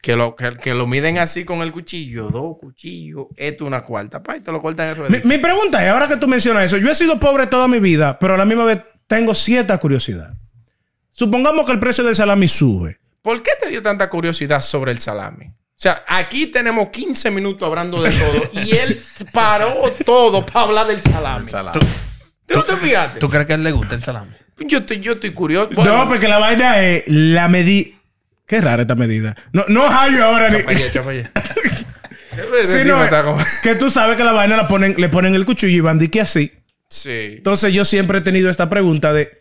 Que 0.00 0.14
lo, 0.14 0.36
que, 0.36 0.56
que 0.58 0.74
lo 0.74 0.86
miden 0.86 1.18
así 1.18 1.44
con 1.44 1.60
el 1.60 1.72
cuchillo, 1.72 2.28
dos 2.28 2.56
cuchillos, 2.60 3.26
esto 3.36 3.64
una 3.66 3.80
cuarta. 3.80 4.22
Pa, 4.22 4.36
y 4.36 4.40
te 4.40 4.52
lo 4.52 4.62
cortan 4.62 4.90
en 4.90 4.92
Mi, 4.92 4.98
ruedita. 5.08 5.28
mi 5.28 5.38
pregunta 5.38 5.84
es, 5.84 5.90
ahora 5.90 6.06
que 6.06 6.16
tú 6.16 6.28
mencionas 6.28 6.66
eso, 6.66 6.78
yo 6.78 6.88
he 6.88 6.94
sido 6.94 7.18
pobre 7.18 7.48
toda 7.48 7.66
mi 7.66 7.80
vida, 7.80 8.16
pero 8.18 8.34
a 8.34 8.38
la 8.38 8.44
misma 8.44 8.64
vez 8.64 8.78
tengo 9.08 9.34
cierta 9.34 9.76
curiosidad. 9.78 10.34
Supongamos 11.10 11.66
que 11.66 11.72
el 11.72 11.78
precio 11.78 12.04
del 12.04 12.14
salami 12.14 12.48
sube. 12.48 12.98
¿Por 13.22 13.42
qué 13.42 13.52
te 13.60 13.68
dio 13.68 13.82
tanta 13.82 14.08
curiosidad 14.08 14.60
sobre 14.62 14.92
el 14.92 14.98
salami? 14.98 15.46
O 15.46 15.82
sea, 15.82 16.04
aquí 16.06 16.46
tenemos 16.46 16.90
15 16.90 17.30
minutos 17.30 17.66
hablando 17.66 18.02
de 18.02 18.10
todo 18.10 18.62
y 18.64 18.70
él 18.76 19.02
paró 19.32 19.84
todo 20.04 20.44
para 20.44 20.66
hablar 20.66 20.86
del 20.86 21.00
salami. 21.02 21.48
Salami. 21.48 21.80
¿Tú 22.46 22.56
no 22.56 22.64
te 22.64 22.76
fijaste? 22.76 23.18
¿Tú 23.18 23.30
crees 23.30 23.46
que 23.46 23.52
a 23.52 23.56
él 23.56 23.62
le 23.64 23.72
gusta 23.72 23.94
el 23.94 24.02
salami? 24.02 24.32
Yo 24.58 24.78
estoy, 24.78 25.00
yo 25.00 25.12
estoy 25.12 25.32
curioso. 25.32 25.70
Bueno, 25.74 25.96
no, 25.96 26.08
porque 26.08 26.28
la 26.28 26.38
vaina 26.38 26.82
es 26.82 27.04
la 27.06 27.48
medida. 27.48 27.96
Qué 28.46 28.60
rara 28.60 28.82
esta 28.82 28.94
medida. 28.94 29.34
No, 29.52 29.64
no 29.68 29.86
hay 29.88 30.18
ahora 30.18 30.50
ni. 30.50 30.58
Chapallé, 30.58 30.90
chapallé. 30.90 31.30
Que 33.62 33.74
tú 33.74 33.90
sabes 33.90 34.16
que 34.16 34.24
la 34.24 34.32
vaina 34.32 34.56
la 34.56 34.68
ponen, 34.68 34.94
le 34.96 35.08
ponen 35.08 35.34
el 35.34 35.44
cuchillo 35.44 35.76
y 35.76 35.80
van 35.80 35.98
de 35.98 36.10
que 36.10 36.20
así. 36.20 36.52
Sí. 36.88 37.34
Entonces 37.36 37.72
yo 37.72 37.84
siempre 37.84 38.18
he 38.18 38.20
tenido 38.20 38.50
esta 38.50 38.68
pregunta 38.68 39.12
de 39.12 39.39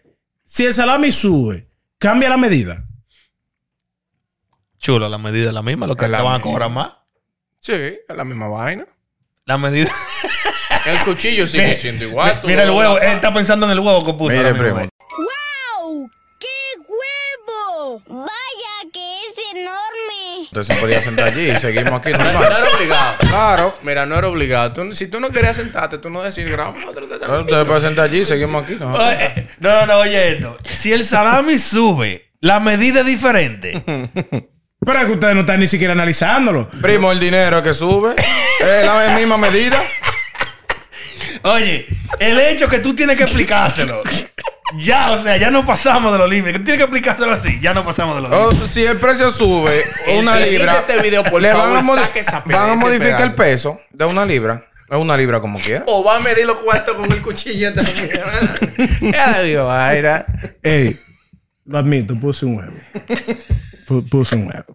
si 0.49 0.65
el 0.65 0.73
salami 0.73 1.12
sube, 1.12 1.69
cambia 1.99 2.27
la 2.27 2.35
medida. 2.35 2.83
Chulo, 4.79 5.07
la 5.07 5.19
medida 5.19 5.49
es 5.49 5.53
la 5.53 5.62
misma, 5.62 5.85
lo 5.85 5.95
que 5.95 6.07
te 6.07 6.12
van 6.12 6.41
a 6.41 6.41
cobrar 6.41 6.71
más. 6.71 6.93
Sí, 7.59 7.73
es 7.73 8.15
la 8.15 8.23
misma 8.23 8.47
vaina. 8.47 8.88
La 9.45 9.59
medida. 9.59 9.91
El 10.85 10.99
cuchillo 11.01 11.47
sigue 11.47 11.75
siendo 11.75 12.05
igual. 12.05 12.41
Mira 12.45 12.63
el 12.63 12.71
huevo, 12.71 12.97
él 12.97 13.12
está 13.13 13.31
pensando 13.31 13.67
en 13.67 13.73
el 13.73 13.79
huevo 13.79 14.03
que 14.03 14.13
puso. 14.13 14.35
Mire, 14.35 14.55
primo. 14.55 14.77
¡Wow! 14.79 16.09
¡Qué 16.39 16.47
huevo! 16.88 18.01
Vaya 18.07 18.91
que 18.91 19.17
es 19.17 19.35
enorme. 19.53 20.38
Usted 20.51 20.63
se 20.63 20.73
podía 20.81 21.01
sentar 21.01 21.27
allí 21.27 21.51
y 21.51 21.55
seguimos 21.57 21.93
aquí 21.93 22.12
No 22.12 22.17
normal. 22.17 22.43
era 22.43 22.75
obligado. 22.75 23.15
Claro. 23.19 23.73
Mira, 23.83 24.05
no 24.07 24.17
era 24.17 24.27
obligado. 24.27 24.73
Tú- 24.73 24.95
si 24.95 25.07
tú 25.07 25.19
no 25.19 25.29
querías 25.29 25.55
sentarte, 25.57 25.99
tú 25.99 26.09
no 26.09 26.23
decís, 26.23 26.45
Pero 26.49 26.71
Usted 27.41 27.65
puede 27.67 27.81
sentar 27.81 28.05
allí 28.05 28.21
y 28.21 28.25
seguimos 28.25 28.63
aquí. 28.63 28.75
¿no? 28.79 28.91
Oye, 28.93 29.47
No, 29.59 29.69
no, 29.81 29.85
no, 29.85 29.97
oye 29.99 30.33
esto. 30.33 30.57
Si 30.63 30.91
el 30.91 31.05
salami 31.05 31.59
sube, 31.59 32.31
la 32.41 32.59
medida 32.59 33.01
es 33.01 33.05
diferente. 33.05 33.83
Pero 34.85 34.99
es 35.01 35.05
que 35.07 35.12
ustedes 35.12 35.35
no 35.35 35.41
están 35.41 35.59
ni 35.59 35.67
siquiera 35.67 35.93
analizándolo. 35.93 36.69
Primo, 36.81 37.12
el 37.12 37.19
dinero 37.19 37.62
que 37.62 37.73
sube 37.75 38.15
es 38.17 38.85
la 38.85 39.15
misma 39.19 39.38
medida. 39.38 39.79
Oye, 41.43 41.85
el 42.19 42.39
hecho 42.39 42.67
que 42.67 42.79
tú 42.79 42.95
tienes 42.95 43.15
que 43.17 43.23
explicárselo. 43.23 44.01
Ya, 44.77 45.12
o 45.12 45.21
sea, 45.21 45.38
ya 45.38 45.49
no 45.51 45.65
pasamos 45.65 46.12
de 46.12 46.17
los 46.19 46.29
límites. 46.29 46.63
Tienes 46.63 46.77
que 46.77 46.84
explicárselo 46.84 47.32
así. 47.32 47.60
Ya 47.62 47.73
no 47.73 47.84
pasamos 47.84 48.15
de 48.15 48.21
los 48.23 48.32
O 48.32 48.49
límites. 48.51 48.69
si 48.69 48.84
el 48.86 48.97
precio 48.97 49.32
sube 49.32 49.84
una 50.19 50.38
libra, 50.39 50.73
este 50.79 51.01
video, 51.01 51.23
por 51.23 51.41
le 51.41 51.51
favor, 51.51 51.73
van 51.84 51.99
a, 51.99 52.10
esa 52.15 52.43
van 52.45 52.77
modificar 52.79 53.21
el 53.21 53.34
peso 53.34 53.79
de 53.91 54.05
una 54.05 54.25
libra. 54.25 54.65
Es 54.89 54.97
una 54.97 55.15
libra 55.15 55.39
como 55.39 55.60
quiera. 55.60 55.84
O 55.88 56.03
va 56.03 56.17
a 56.17 56.19
medir 56.19 56.45
los 56.47 56.58
cuartos 56.58 56.95
con 56.95 57.12
el 57.12 57.21
cuchillo 57.21 57.71
también. 57.75 59.12
Ya 59.13 59.41
digo, 59.41 59.65
vaina. 59.65 60.25
Ey, 60.63 60.99
lo 61.65 61.77
admito, 61.77 62.15
puse 62.19 62.45
un 62.45 62.55
huevo. 62.58 62.73
Pu- 63.88 64.10
Puse 64.10 64.36
un 64.36 64.47
huevo. 64.47 64.65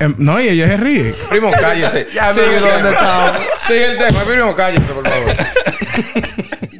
Em, 0.00 0.14
no, 0.18 0.40
y 0.40 0.48
ella 0.48 0.66
se 0.68 0.76
ríe. 0.76 1.14
Primo, 1.30 1.50
cállese. 1.52 2.06
Ya 2.14 2.32
Sigue 2.32 2.58
donde. 2.58 2.96
Sigue 3.66 3.84
el 3.92 3.98
tema. 3.98 4.20
Primo, 4.24 4.54
cállese, 4.56 4.92
por 4.92 5.08
favor. 5.08 5.34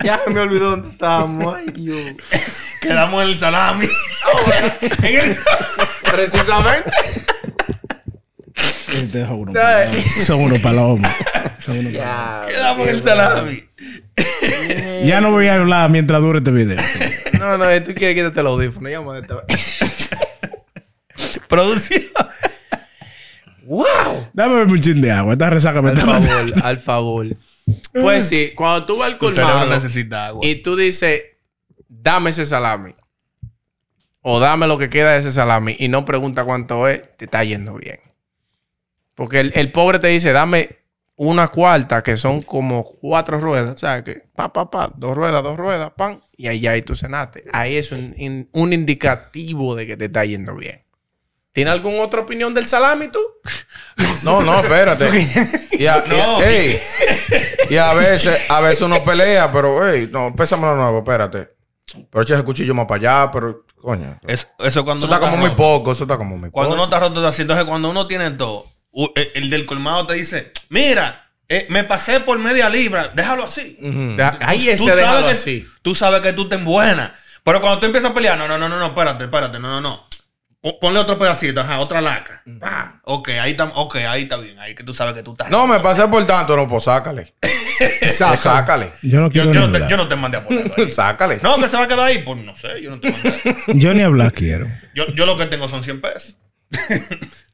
Ya 0.06 0.20
me 0.32 0.38
olvidó 0.40 0.70
dónde 0.70 0.90
estábamos. 0.90 1.56
Ay, 1.56 1.66
Dios. 1.74 1.98
Quedamos 2.80 3.24
en 3.24 3.28
el 3.30 3.38
salami. 3.40 3.86
en 5.02 5.16
el 5.24 5.36
Precisamente. 6.12 6.90
Este 8.94 9.22
es 9.22 9.28
uno 9.28 9.52
paloma. 9.52 9.92
Son 10.24 10.40
unos 10.40 10.58
palomas. 10.60 11.12
Son 11.58 11.76
unos 11.78 11.92
palomas. 11.92 11.92
Ya. 11.92 12.44
Quedamos 12.48 12.88
en 12.88 12.94
el 12.94 13.02
salami. 13.02 13.64
Ya 15.04 15.20
no 15.20 15.30
voy 15.32 15.48
a 15.48 15.54
hablar 15.56 15.90
mientras 15.90 16.20
dure 16.20 16.38
este 16.38 16.50
video. 16.52 16.76
No, 17.38 17.58
no, 17.58 17.64
tú 17.82 17.92
quieres 17.94 18.16
quitarte 18.16 18.40
el 18.40 18.46
audífono. 18.46 18.88
Llamo 18.88 19.12
de 19.12 19.20
esta 19.20 19.42
Producción. 21.48 22.02
¡Wow! 23.64 24.28
Dame 24.32 24.62
un 24.62 24.80
chin 24.80 25.00
de 25.00 25.10
agua. 25.10 25.32
Esta 25.32 25.50
resaca 25.50 25.82
me 25.82 25.90
Al 25.90 25.98
está 25.98 26.06
favor, 26.12 26.44
matando. 26.44 26.64
al 26.64 26.78
favor. 26.78 27.26
Pues 27.92 28.28
sí, 28.28 28.52
cuando 28.54 28.86
tú 28.86 28.96
vas 28.98 29.08
al 29.12 29.18
colmado 29.18 29.66
necesita 29.74 30.26
agua. 30.28 30.40
y 30.46 30.56
tú 30.56 30.76
dices, 30.76 31.22
dame 31.88 32.30
ese 32.30 32.46
salami. 32.46 32.94
O 34.22 34.40
dame 34.40 34.66
lo 34.66 34.76
que 34.78 34.88
queda 34.90 35.12
de 35.12 35.18
ese 35.18 35.30
salami 35.30 35.76
y 35.78 35.88
no 35.88 36.04
pregunta 36.04 36.44
cuánto 36.44 36.88
es, 36.88 37.16
te 37.16 37.26
está 37.26 37.44
yendo 37.44 37.74
bien. 37.74 37.98
Porque 39.14 39.40
el, 39.40 39.52
el 39.54 39.72
pobre 39.72 39.98
te 39.98 40.08
dice, 40.08 40.32
dame 40.32 40.78
una 41.14 41.48
cuarta, 41.48 42.02
que 42.02 42.16
son 42.16 42.42
como 42.42 42.84
cuatro 42.84 43.40
ruedas. 43.40 43.74
O 43.74 43.78
sea, 43.78 44.02
que 44.04 44.24
pa, 44.34 44.52
pa, 44.52 44.70
pa, 44.70 44.92
dos 44.96 45.16
ruedas, 45.16 45.42
dos 45.42 45.56
ruedas, 45.56 45.92
pan, 45.96 46.22
y 46.36 46.48
ahí 46.48 46.60
ya 46.60 46.72
ahí 46.72 46.82
tú 46.82 46.94
cenaste. 46.96 47.44
Ahí 47.52 47.76
es 47.76 47.92
un, 47.92 48.14
in- 48.18 48.48
un 48.52 48.72
indicativo 48.72 49.74
de 49.74 49.86
que 49.86 49.96
te 49.96 50.06
está 50.06 50.24
yendo 50.24 50.54
bien. 50.56 50.82
¿Tienes 51.52 51.72
alguna 51.72 52.02
otra 52.02 52.20
opinión 52.20 52.52
del 52.52 52.66
salami 52.66 53.08
tú? 53.08 53.20
No, 54.22 54.42
no, 54.42 54.60
espérate. 54.60 55.08
Y 55.72 55.86
a, 55.86 56.04
y 56.06 56.20
a- 56.20 56.26
No. 56.26 56.42
ey, 56.42 56.78
y 57.70 57.76
a 57.76 57.94
veces, 57.94 58.46
a 58.50 58.60
veces 58.60 58.82
uno 58.82 59.02
pelea, 59.04 59.50
pero, 59.52 59.88
hey, 59.88 60.08
no, 60.12 60.34
pésamelo 60.36 60.74
nuevo, 60.76 60.98
espérate. 60.98 61.50
Pero 62.10 62.22
echa 62.22 62.34
ese 62.34 62.44
cuchillo 62.44 62.74
más 62.74 62.86
para 62.86 63.22
allá, 63.24 63.30
pero, 63.32 63.64
coño. 63.76 64.18
Eso, 64.26 64.46
eso 64.58 64.84
cuando 64.84 65.06
Eso 65.06 65.14
está 65.14 65.24
uno 65.26 65.30
como 65.36 65.46
muy 65.46 65.54
poco, 65.56 65.92
eso 65.92 66.04
está 66.04 66.16
como 66.18 66.36
muy 66.36 66.50
Cuando 66.50 66.74
uno 66.74 66.84
poco. 66.84 66.94
está 66.96 67.08
roto 67.08 67.26
así, 67.26 67.42
entonces 67.42 67.64
cuando 67.64 67.88
uno 67.90 68.06
tiene 68.06 68.30
todo, 68.32 68.66
u- 68.90 69.08
el, 69.14 69.30
el 69.34 69.50
del 69.50 69.64
colmado 69.66 70.06
te 70.06 70.14
dice, 70.14 70.52
mira, 70.68 71.30
eh, 71.48 71.66
me 71.70 71.84
pasé 71.84 72.20
por 72.20 72.38
media 72.38 72.68
libra, 72.68 73.12
déjalo 73.14 73.44
así. 73.44 73.78
Deja- 73.80 74.38
Ahí 74.42 74.68
ese 74.68 74.94
déjalo 74.96 75.26
que- 75.26 75.32
así. 75.32 75.66
Tú 75.82 75.94
sabes 75.94 76.20
que 76.20 76.32
tú 76.32 76.48
te 76.48 76.56
buena. 76.56 77.14
Pero 77.44 77.60
cuando 77.60 77.78
tú 77.78 77.86
empiezas 77.86 78.10
a 78.10 78.14
pelear, 78.14 78.36
no, 78.36 78.48
no, 78.48 78.58
no, 78.58 78.68
no, 78.68 78.76
no, 78.78 78.86
espérate, 78.86 79.22
espérate, 79.24 79.60
no, 79.60 79.68
no, 79.68 79.80
no. 79.80 80.05
Po- 80.66 80.80
Ponle 80.80 80.98
otro 80.98 81.16
pedacito, 81.16 81.60
ajá, 81.60 81.78
otra 81.78 82.00
laca. 82.00 82.42
Pa. 82.58 82.98
Ok, 83.04 83.28
ahí 83.40 83.52
está, 83.52 83.66
ok, 83.66 83.96
ahí 84.08 84.24
está 84.24 84.36
bien. 84.36 84.58
Ahí 84.58 84.74
que 84.74 84.82
tú 84.82 84.92
sabes 84.92 85.14
que 85.14 85.22
tú 85.22 85.30
estás. 85.30 85.48
No, 85.48 85.64
me 85.64 85.78
pasé 85.78 86.08
por 86.08 86.26
tanto, 86.26 86.56
no, 86.56 86.66
pues 86.66 86.82
sácale. 86.82 87.34
Pues 87.78 88.40
sácale. 88.40 88.90
Yo 89.02 89.20
no 89.20 89.30
quiero 89.30 89.52
yo 89.52 89.60
no 89.68 89.70
te, 89.70 89.86
yo 89.88 89.96
no 89.98 90.08
te 90.08 90.16
mandé 90.16 90.38
a 90.38 90.44
ponerlo 90.44 90.74
ahí. 90.78 90.90
sácale. 90.90 91.38
No, 91.42 91.56
que 91.58 91.68
se 91.68 91.76
va 91.76 91.84
a 91.84 91.86
quedar 91.86 92.00
ahí. 92.06 92.18
Pues 92.24 92.38
no 92.42 92.56
sé, 92.56 92.80
yo 92.82 92.90
no 92.90 92.98
te 92.98 93.12
mandé. 93.12 93.40
Yo 93.74 93.92
ni 93.94 94.00
hablar 94.02 94.32
quiero. 94.32 94.66
Yo, 94.94 95.06
yo 95.14 95.24
lo 95.26 95.36
que 95.36 95.44
tengo 95.46 95.68
son 95.68 95.84
100 95.84 96.00
pesos. 96.00 96.36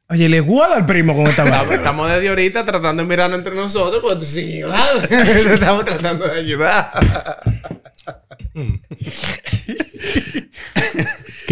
Oye, 0.08 0.28
le 0.28 0.38
guarda 0.40 0.76
al 0.76 0.86
primo 0.86 1.12
con 1.14 1.26
esta 1.26 1.42
Estamos, 1.42 1.66
vaina. 1.66 1.74
estamos 1.82 2.08
desde 2.10 2.28
ahorita 2.28 2.64
tratando 2.64 3.02
de 3.02 3.08
mirarnos 3.08 3.38
entre 3.38 3.54
nosotros 3.54 4.00
porque 4.00 4.24
tú 4.24 4.24
hablando. 4.64 5.08
Estamos 5.52 5.84
tratando 5.84 6.28
de 6.28 6.38
ayudar. 6.40 6.92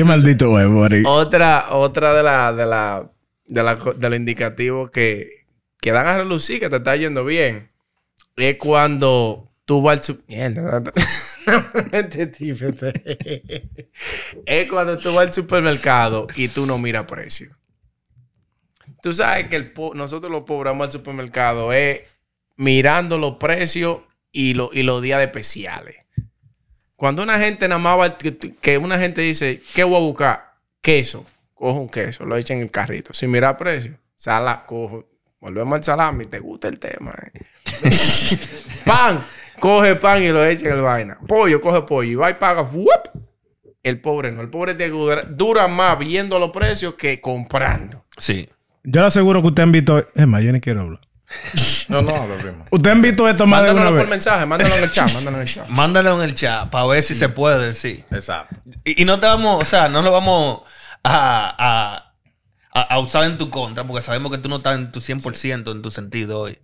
Qué 0.00 0.04
maldito 0.04 0.50
huevo. 0.50 0.86
Otra, 1.04 1.74
otra 1.74 2.14
de 2.14 2.22
la, 2.22 2.52
de 2.54 2.64
la, 2.66 3.10
de 3.46 3.62
la, 3.62 3.74
de 3.76 4.08
los 4.10 4.18
indicativos 4.18 4.90
que, 4.90 5.44
que 5.80 5.92
dan 5.92 6.06
a 6.06 6.16
relucir 6.18 6.58
que 6.58 6.70
te 6.70 6.76
está 6.76 6.96
yendo 6.96 7.22
bien 7.24 7.70
es 8.36 8.56
cuando 8.56 9.52
tú 9.66 9.82
vas 9.82 10.08
al 10.08 10.92
es 14.46 14.68
cuando 14.68 14.96
tú 14.96 15.12
vas 15.12 15.28
al 15.28 15.32
supermercado 15.34 16.28
y 16.34 16.48
tú 16.48 16.64
no 16.64 16.78
miras 16.78 17.04
precio. 17.04 17.56
Tú 19.02 19.12
sabes 19.12 19.48
que 19.48 19.56
el 19.56 19.72
nosotros 19.94 20.30
los 20.32 20.44
pobres 20.44 20.74
al 20.78 20.90
supermercado 20.92 21.72
es 21.72 22.02
mirando 22.56 23.18
los 23.18 23.36
precios 23.36 23.98
y, 24.32 24.54
lo- 24.54 24.70
y 24.72 24.82
los 24.82 25.02
días 25.02 25.22
especiales. 25.22 25.96
Cuando 27.00 27.22
una 27.22 27.38
gente 27.38 27.66
nada 27.66 27.78
más 27.78 27.98
va, 27.98 28.18
que, 28.18 28.36
que 28.36 28.76
una 28.76 28.98
gente 28.98 29.22
dice, 29.22 29.62
¿qué 29.74 29.84
voy 29.84 29.96
a 29.96 30.00
buscar? 30.00 30.52
Queso. 30.82 31.24
Cojo 31.54 31.80
un 31.80 31.88
queso, 31.88 32.26
lo 32.26 32.36
echa 32.36 32.52
en 32.52 32.60
el 32.60 32.70
carrito. 32.70 33.14
Sin 33.14 33.30
mirar 33.30 33.56
precio. 33.56 33.96
Sala, 34.16 34.66
cojo. 34.66 35.08
Volvemos 35.40 35.78
al 35.78 35.82
salami. 35.82 36.26
¿Te 36.26 36.40
gusta 36.40 36.68
el 36.68 36.78
tema? 36.78 37.14
eh? 37.32 37.40
pan. 38.84 39.18
Coge 39.58 39.96
pan 39.96 40.22
y 40.22 40.28
lo 40.28 40.44
echa 40.44 40.68
en 40.68 40.74
el 40.74 40.82
vaina. 40.82 41.18
Pollo, 41.26 41.58
coge 41.62 41.80
pollo. 41.86 42.10
Y 42.10 42.14
va 42.16 42.28
y 42.28 42.34
paga. 42.34 42.68
El 43.82 43.98
pobre 44.02 44.30
no. 44.30 44.42
El 44.42 44.50
pobre 44.50 44.74
te 44.74 44.90
dura, 44.90 45.22
dura 45.22 45.68
más 45.68 45.98
viendo 45.98 46.38
los 46.38 46.50
precios 46.50 46.96
que 46.96 47.18
comprando. 47.18 48.04
Sí. 48.18 48.46
Yo 48.84 49.00
le 49.00 49.06
aseguro 49.06 49.40
que 49.40 49.48
usted 49.48 49.62
han 49.62 49.72
visto. 49.72 50.06
Es 50.14 50.26
más, 50.26 50.42
yo 50.42 50.52
ni 50.52 50.60
quiero 50.60 50.82
hablar. 50.82 51.00
No, 51.88 52.02
no, 52.02 52.14
hablo, 52.14 52.36
primo. 52.38 52.66
Usted 52.70 52.90
han 52.90 53.02
visto 53.02 53.28
esto 53.28 53.46
más 53.46 53.62
de 53.64 53.70
una 53.70 53.80
Mándalo 53.82 53.96
por 53.96 54.06
vez. 54.06 54.10
mensaje. 54.10 54.46
Mándalo 54.46 54.74
en 54.76 54.82
el 54.84 54.90
chat. 54.92 55.12
Mándalo 55.14 55.36
en 55.36 55.42
el 55.42 55.48
chat. 55.54 55.68
Mándalo 55.68 56.22
en 56.22 56.28
el 56.28 56.34
chat 56.34 56.70
para 56.70 56.86
ver 56.86 57.02
si 57.02 57.14
se 57.14 57.28
puede, 57.28 57.74
sí. 57.74 58.04
Exacto. 58.10 58.56
Y, 58.84 59.02
y 59.02 59.04
no 59.04 59.18
te 59.20 59.26
vamos, 59.26 59.62
o 59.62 59.64
sea, 59.64 59.88
no 59.88 60.02
lo 60.02 60.12
vamos 60.12 60.62
a, 61.02 61.54
a, 61.58 62.12
a- 62.72 62.82
a 62.94 62.98
usar 63.00 63.24
en 63.24 63.38
tu 63.38 63.50
contra, 63.50 63.84
porque 63.84 64.02
sabemos 64.02 64.30
que 64.32 64.38
tú 64.38 64.48
no 64.48 64.56
estás 64.56 64.76
en 64.78 64.92
tu 64.92 65.00
100% 65.00 65.72
en 65.72 65.82
tu 65.82 65.90
sentido 65.90 66.40
hoy. 66.40 66.58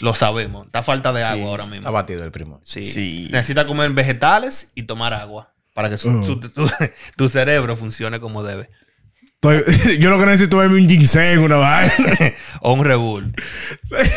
Lo 0.00 0.14
sabemos. 0.14 0.66
Está 0.66 0.84
falta 0.84 1.12
de 1.12 1.24
agua 1.24 1.48
ahora 1.50 1.64
Está 1.64 1.74
mismo. 1.74 1.90
batido 1.92 2.22
el 2.24 2.30
primo. 2.30 2.60
Sí. 2.62 3.28
Necesita 3.32 3.66
comer 3.66 3.90
vegetales 3.90 4.70
y 4.76 4.84
tomar 4.84 5.12
agua 5.12 5.52
para 5.74 5.90
que 5.90 5.96
su- 5.98 6.10
Mm. 6.10 6.22
su- 6.24 6.40
tu, 6.40 6.70
tu 7.16 7.28
cerebro 7.28 7.76
funcione 7.76 8.20
como 8.20 8.44
debe. 8.44 8.70
Estoy- 9.40 9.98
yo 10.00 10.10
lo 10.10 10.18
que 10.18 10.26
necesito 10.26 10.62
es 10.62 10.70
un 10.70 10.88
ginseng, 10.88 11.38
una 11.40 11.56
vaina. 11.56 11.92
O 12.60 12.72
un 12.72 12.84
rebull. 12.84 13.32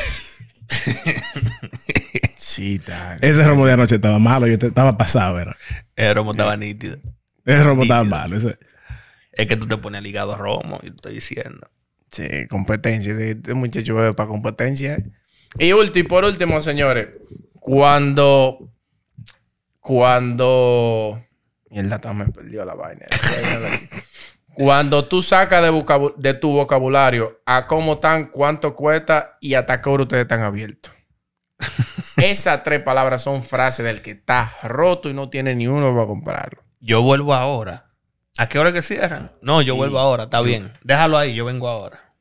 Sí, 2.37 2.79
tal. 2.79 3.17
Ese 3.21 3.43
romo 3.45 3.65
de 3.65 3.73
anoche 3.73 3.95
estaba 3.95 4.19
malo. 4.19 4.45
Yo 4.47 4.57
te- 4.59 4.67
estaba 4.67 4.97
pasado, 4.97 5.39
era. 5.39 5.55
El 5.95 6.13
romo 6.15 6.31
estaba 6.31 6.57
nítido. 6.57 6.97
Ese 7.45 7.63
romo 7.63 7.83
estaba 7.83 8.03
malo. 8.03 8.37
ese- 8.37 8.57
Es 9.31 9.47
que 9.47 9.55
tú 9.57 9.67
te 9.67 9.77
pones 9.77 10.01
ligado 10.03 10.33
a 10.33 10.37
romo, 10.37 10.75
yo 10.83 10.89
te 10.89 10.95
estoy 10.95 11.13
diciendo. 11.15 11.69
Sí, 12.11 12.47
competencia. 12.49 13.13
De, 13.13 13.35
de 13.35 13.53
muchacho 13.53 13.95
bebe 13.95 14.13
para 14.13 14.27
competencia. 14.27 14.97
Y 15.59 15.71
último, 15.71 16.09
por 16.09 16.25
último, 16.25 16.59
señores. 16.61 17.07
Cuando. 17.53 18.69
Cuando. 19.79 21.21
Mierda, 21.69 21.95
hasta 21.95 22.11
me 22.13 22.25
perdió 22.27 22.65
la 22.65 22.73
vaina. 22.75 23.05
Cuando 24.53 25.05
tú 25.05 25.21
sacas 25.21 25.63
de, 26.17 26.33
tu 26.33 26.51
vocabulario 26.51 27.39
a 27.45 27.67
cómo 27.67 27.93
están, 27.93 28.27
cuánto 28.27 28.75
cuesta 28.75 29.37
y 29.39 29.53
hasta 29.53 29.81
qué 29.81 29.89
hora 29.89 30.03
ustedes 30.03 30.23
están 30.23 30.41
abiertos. 30.41 30.91
Esas 32.17 32.63
tres 32.63 32.81
palabras 32.81 33.21
son 33.21 33.43
frases 33.43 33.85
del 33.85 34.01
que 34.01 34.11
está 34.11 34.57
roto 34.63 35.09
y 35.09 35.13
no 35.13 35.29
tiene 35.29 35.55
ni 35.55 35.67
uno 35.67 35.93
para 35.93 36.07
comprarlo. 36.07 36.63
Yo 36.79 37.01
vuelvo 37.01 37.33
ahora. 37.33 37.91
¿A 38.37 38.47
qué 38.47 38.59
hora 38.59 38.73
que 38.73 38.81
cierran? 38.81 39.31
No, 39.41 39.61
yo 39.61 39.75
vuelvo 39.75 39.99
ahora, 39.99 40.23
está 40.23 40.41
bien. 40.41 40.71
Déjalo 40.83 41.17
ahí, 41.17 41.35
yo 41.35 41.45
vengo 41.45 41.67
ahora. 41.67 42.13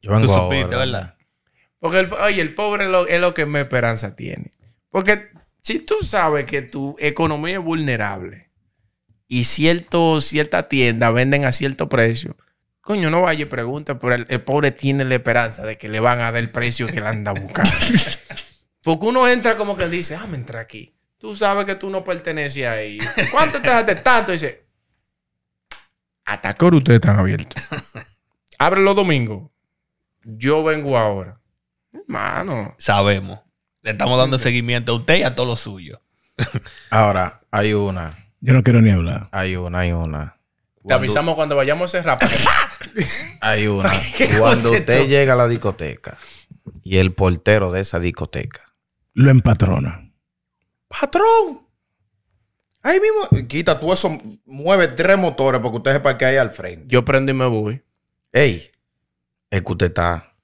Yo 0.00 0.10
Tú 0.10 0.16
vengo 0.16 0.34
supiste, 0.34 0.74
ahora. 0.74 0.78
¿verdad? 0.78 1.14
Porque, 1.78 2.00
el, 2.00 2.12
oye, 2.12 2.40
el 2.40 2.54
pobre 2.54 2.84
es 2.84 2.90
lo, 2.90 3.06
es 3.06 3.20
lo 3.20 3.34
que 3.34 3.46
más 3.46 3.62
esperanza 3.62 4.14
tiene. 4.14 4.50
Porque 4.90 5.30
si 5.62 5.80
tú 5.80 5.96
sabes 6.02 6.44
que 6.44 6.62
tu 6.62 6.96
economía 6.98 7.54
es 7.54 7.64
vulnerable 7.64 8.51
y 9.32 9.44
cierto, 9.44 10.20
cierta 10.20 10.68
tienda 10.68 11.10
venden 11.10 11.46
a 11.46 11.52
cierto 11.52 11.88
precio, 11.88 12.36
coño, 12.82 13.08
no 13.08 13.22
vaya 13.22 13.44
y 13.44 13.46
pregunta, 13.46 13.98
pero 13.98 14.14
el, 14.14 14.26
el 14.28 14.42
pobre 14.42 14.72
tiene 14.72 15.06
la 15.06 15.14
esperanza 15.14 15.64
de 15.64 15.78
que 15.78 15.88
le 15.88 16.00
van 16.00 16.20
a 16.20 16.24
dar 16.24 16.36
el 16.36 16.50
precio 16.50 16.86
que 16.86 17.00
le 17.00 17.08
anda 17.08 17.32
buscando. 17.32 17.70
Porque 18.82 19.06
uno 19.06 19.26
entra 19.26 19.56
como 19.56 19.74
que 19.74 19.88
dice, 19.88 20.16
ah, 20.16 20.26
me 20.26 20.36
entra 20.36 20.60
aquí. 20.60 20.94
Tú 21.16 21.34
sabes 21.34 21.64
que 21.64 21.76
tú 21.76 21.88
no 21.88 22.04
perteneces 22.04 22.66
ahí. 22.66 22.98
¿Cuánto 23.30 23.62
te 23.62 23.70
dejaste 23.70 23.94
tanto? 23.94 24.32
dice, 24.32 24.66
¿hasta 26.26 26.52
qué 26.52 26.64
hora 26.66 26.76
ustedes 26.76 26.96
están 26.96 27.18
abiertos? 27.18 27.70
Abre 28.58 28.82
los 28.82 28.94
domingos. 28.94 29.50
Yo 30.24 30.62
vengo 30.62 30.98
ahora. 30.98 31.40
Hermano. 31.90 32.74
Sabemos. 32.76 33.40
Le 33.80 33.92
estamos 33.92 34.18
dando 34.18 34.36
seguimiento 34.36 34.92
a 34.92 34.96
usted 34.96 35.20
y 35.20 35.22
a 35.22 35.34
todo 35.34 35.46
lo 35.46 35.56
suyo. 35.56 36.02
Ahora, 36.90 37.40
hay 37.50 37.72
una. 37.72 38.18
Yo 38.42 38.52
no 38.52 38.62
quiero 38.64 38.82
ni 38.82 38.90
hablar. 38.90 39.28
Hay 39.30 39.54
una, 39.54 39.78
hay 39.78 39.92
una. 39.92 40.36
Te 40.86 40.92
avisamos 40.94 41.36
cuando 41.36 41.54
vayamos 41.54 41.94
a 41.94 41.98
cerrar. 41.98 42.18
Hay 43.40 43.68
una. 43.68 43.92
¿Qué 44.16 44.28
Cuando 44.36 44.72
usted 44.72 45.06
llega 45.06 45.34
a 45.34 45.36
la 45.36 45.46
discoteca 45.46 46.18
y 46.82 46.98
el 46.98 47.12
portero 47.12 47.70
de 47.70 47.80
esa 47.80 48.00
discoteca. 48.00 48.74
Lo 49.14 49.30
empatrona. 49.30 50.10
¡Patrón! 50.88 51.68
Ahí 52.82 52.98
mismo. 52.98 53.46
Quita 53.46 53.78
tú 53.78 53.92
eso. 53.92 54.10
Mueve 54.44 54.88
tres 54.88 55.16
motores 55.16 55.60
porque 55.60 55.76
usted 55.76 55.92
se 55.92 56.00
parquea 56.00 56.28
ahí 56.28 56.36
al 56.36 56.50
frente. 56.50 56.86
Yo 56.88 57.04
prendo 57.04 57.30
y 57.30 57.34
me 57.34 57.46
voy. 57.46 57.80
Ey, 58.32 58.68
es 59.50 59.62
que 59.62 59.72
usted 59.72 59.86
está. 59.86 60.34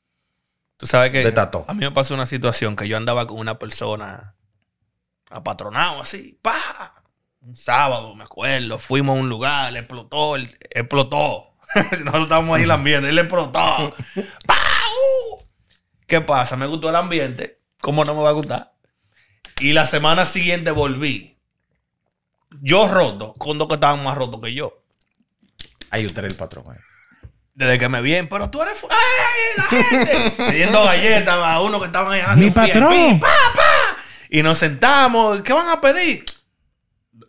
Tú 0.76 0.86
sabes 0.86 1.10
que 1.10 1.24
De 1.24 1.32
tato. 1.32 1.64
a 1.66 1.74
mí 1.74 1.80
me 1.80 1.90
pasó 1.90 2.14
una 2.14 2.26
situación 2.26 2.76
que 2.76 2.86
yo 2.86 2.96
andaba 2.96 3.26
con 3.26 3.40
una 3.40 3.58
persona 3.58 4.36
apatronado 5.30 6.00
así, 6.00 6.38
pa. 6.40 6.97
Un 7.48 7.56
sábado, 7.56 8.14
me 8.14 8.24
acuerdo, 8.24 8.78
fuimos 8.78 9.16
a 9.16 9.20
un 9.20 9.30
lugar, 9.30 9.72
le 9.72 9.78
explotó, 9.78 10.36
el- 10.36 10.54
explotó. 10.70 11.54
Nosotros 12.04 12.24
estábamos 12.24 12.56
ahí 12.56 12.60
en 12.62 12.64
el 12.64 12.70
ambiente, 12.72 13.08
él 13.08 13.18
explotó. 13.18 13.94
¡Pa! 14.46 14.54
¡Uh! 14.54 15.42
¿Qué 16.06 16.20
pasa? 16.20 16.56
Me 16.56 16.66
gustó 16.66 16.90
el 16.90 16.96
ambiente. 16.96 17.56
¿Cómo 17.80 18.04
no 18.04 18.14
me 18.14 18.20
va 18.22 18.28
a 18.28 18.32
gustar? 18.34 18.74
Y 19.60 19.72
la 19.72 19.86
semana 19.86 20.26
siguiente 20.26 20.72
volví. 20.72 21.38
Yo 22.60 22.86
roto, 22.86 23.32
con 23.32 23.56
dos 23.56 23.66
que 23.66 23.74
estaban 23.76 24.04
más 24.04 24.16
rotos 24.18 24.42
que 24.42 24.52
yo. 24.52 24.82
Ahí 25.90 26.04
usted 26.04 26.24
es 26.26 26.32
el 26.32 26.38
patrón. 26.38 26.66
eh. 26.76 26.80
Desde 27.54 27.78
que 27.78 27.88
me 27.88 28.02
vienen, 28.02 28.28
pero 28.28 28.50
tú 28.50 28.60
eres. 28.62 28.78
¡Ay, 28.90 29.56
la 29.56 29.62
gente! 29.64 30.30
Pidiendo 30.50 30.84
galletas 30.84 31.38
a 31.38 31.60
uno 31.62 31.80
que 31.80 31.86
estaban 31.86 32.12
ahí. 32.12 32.36
¡Mi 32.36 32.50
patrón! 32.50 33.20
¡Pa, 33.20 33.26
pa! 33.54 33.96
Y 34.28 34.42
nos 34.42 34.58
sentamos. 34.58 35.40
¿Qué 35.40 35.54
van 35.54 35.70
a 35.70 35.80
pedir? 35.80 36.26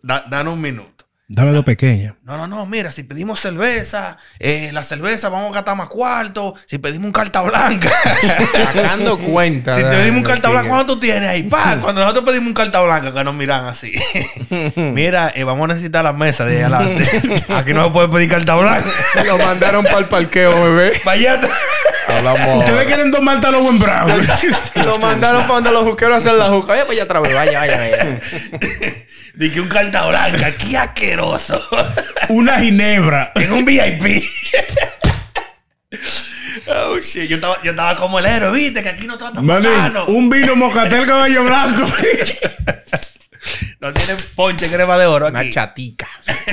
Da- 0.01 0.25
dan 0.29 0.47
un 0.47 0.59
minuto. 0.61 1.05
Dame 1.31 1.51
dos 1.51 1.63
pequeñas. 1.63 2.15
No, 2.23 2.37
no, 2.37 2.47
no, 2.47 2.65
mira, 2.65 2.91
si 2.91 3.03
pedimos 3.03 3.39
cerveza, 3.39 4.17
eh, 4.39 4.71
la 4.73 4.81
cerveza 4.81 5.29
vamos 5.29 5.51
a 5.51 5.53
gastar 5.57 5.75
más 5.75 5.87
cuarto. 5.87 6.55
Si 6.65 6.79
pedimos 6.79 7.05
un 7.05 7.11
carta 7.11 7.41
blanca, 7.41 7.87
Sacando 8.73 9.15
cuenta. 9.19 9.75
si 9.75 9.83
te 9.83 9.89
pedimos 9.89 10.17
un 10.17 10.23
carta 10.23 10.49
blanca, 10.49 10.69
¿cuánto 10.69 10.93
tú 10.95 11.01
tienes 11.01 11.29
ahí? 11.29 11.43
Pa, 11.43 11.77
cuando 11.83 12.01
nosotros 12.01 12.25
pedimos 12.25 12.47
un 12.47 12.53
carta 12.55 12.79
blanca, 12.81 13.13
que 13.13 13.23
nos 13.23 13.35
miran 13.35 13.67
así. 13.67 13.93
mira, 14.75 15.31
eh, 15.35 15.43
vamos 15.43 15.65
a 15.69 15.73
necesitar 15.75 16.03
la 16.03 16.13
mesa 16.13 16.45
de 16.45 16.55
ahí 16.55 16.61
adelante. 16.63 17.05
Aquí 17.49 17.75
no 17.75 17.85
se 17.85 17.91
puede 17.91 18.09
pedir 18.09 18.27
carta 18.27 18.55
blanca. 18.55 18.89
Lo 19.23 19.37
mandaron 19.37 19.83
para 19.83 19.99
el 19.99 20.05
parqueo, 20.05 20.63
bebé. 20.63 20.93
Vaya 21.05 21.33
atrás. 21.33 21.51
Hablamos. 22.07 22.57
Ustedes 22.57 22.85
quieren 22.85 23.11
dos 23.11 23.21
Malta 23.21 23.51
Lobo 23.51 23.69
en 23.69 23.77
Bravo. 23.77 24.09
Lo 24.83 24.97
mandaron 24.97 25.43
para 25.43 25.53
donde 25.53 25.71
los 25.71 25.83
juqueros 25.83 26.17
hacen 26.17 26.39
la 26.39 26.49
juca. 26.49 26.73
Oye, 26.73 26.85
pues 26.85 26.97
ya 26.97 27.03
otra 27.03 27.19
vez. 27.19 27.35
Vaya, 27.35 27.59
vaya, 27.59 27.77
vaya. 27.77 28.19
Dije 29.39 29.61
un 29.61 29.69
carta 29.69 30.05
blanca, 30.05 30.51
qué 30.59 30.77
asqueroso. 30.77 31.63
una 32.27 32.59
ginebra. 32.59 33.31
en 33.35 33.53
un 33.53 33.63
VIP. 33.63 34.21
oh 36.67 36.99
shit, 36.99 37.29
yo 37.29 37.35
estaba, 37.37 37.63
yo 37.63 37.71
estaba 37.71 37.95
como 37.95 38.19
el 38.19 38.25
héroe, 38.25 38.51
viste, 38.51 38.83
que 38.83 38.89
aquí 38.89 39.07
no 39.07 39.17
tratan 39.17 39.47
bacano. 39.47 40.07
un 40.07 40.29
vino 40.29 40.57
mocatel 40.57 41.05
caballo 41.05 41.45
blanco. 41.45 41.83
No 43.79 43.93
tienen 43.93 44.17
ponche 44.35 44.67
crema 44.67 44.97
de 44.97 45.05
oro 45.05 45.27
Una 45.27 45.39
aquí. 45.39 45.51
chatica. 45.51 46.09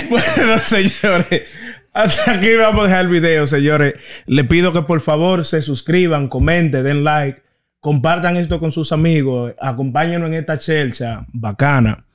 bueno, 0.09 0.57
señores. 0.59 1.57
Hasta 1.93 2.35
aquí 2.35 2.55
vamos 2.55 2.85
a 2.85 2.87
dejar 2.87 3.07
el 3.07 3.11
video, 3.11 3.49
señores. 3.49 3.95
Le 4.27 4.45
pido 4.45 4.73
que 4.73 4.83
por 4.83 5.01
favor 5.01 5.45
se 5.45 5.61
suscriban, 5.61 6.29
comenten, 6.29 6.85
den 6.85 7.03
like, 7.03 7.43
compartan 7.81 8.37
esto 8.37 8.61
con 8.61 8.71
sus 8.71 8.93
amigos, 8.93 9.55
acompáñenos 9.61 10.29
en 10.29 10.35
esta 10.35 10.57
chelcha 10.57 11.27
bacana. 11.33 12.06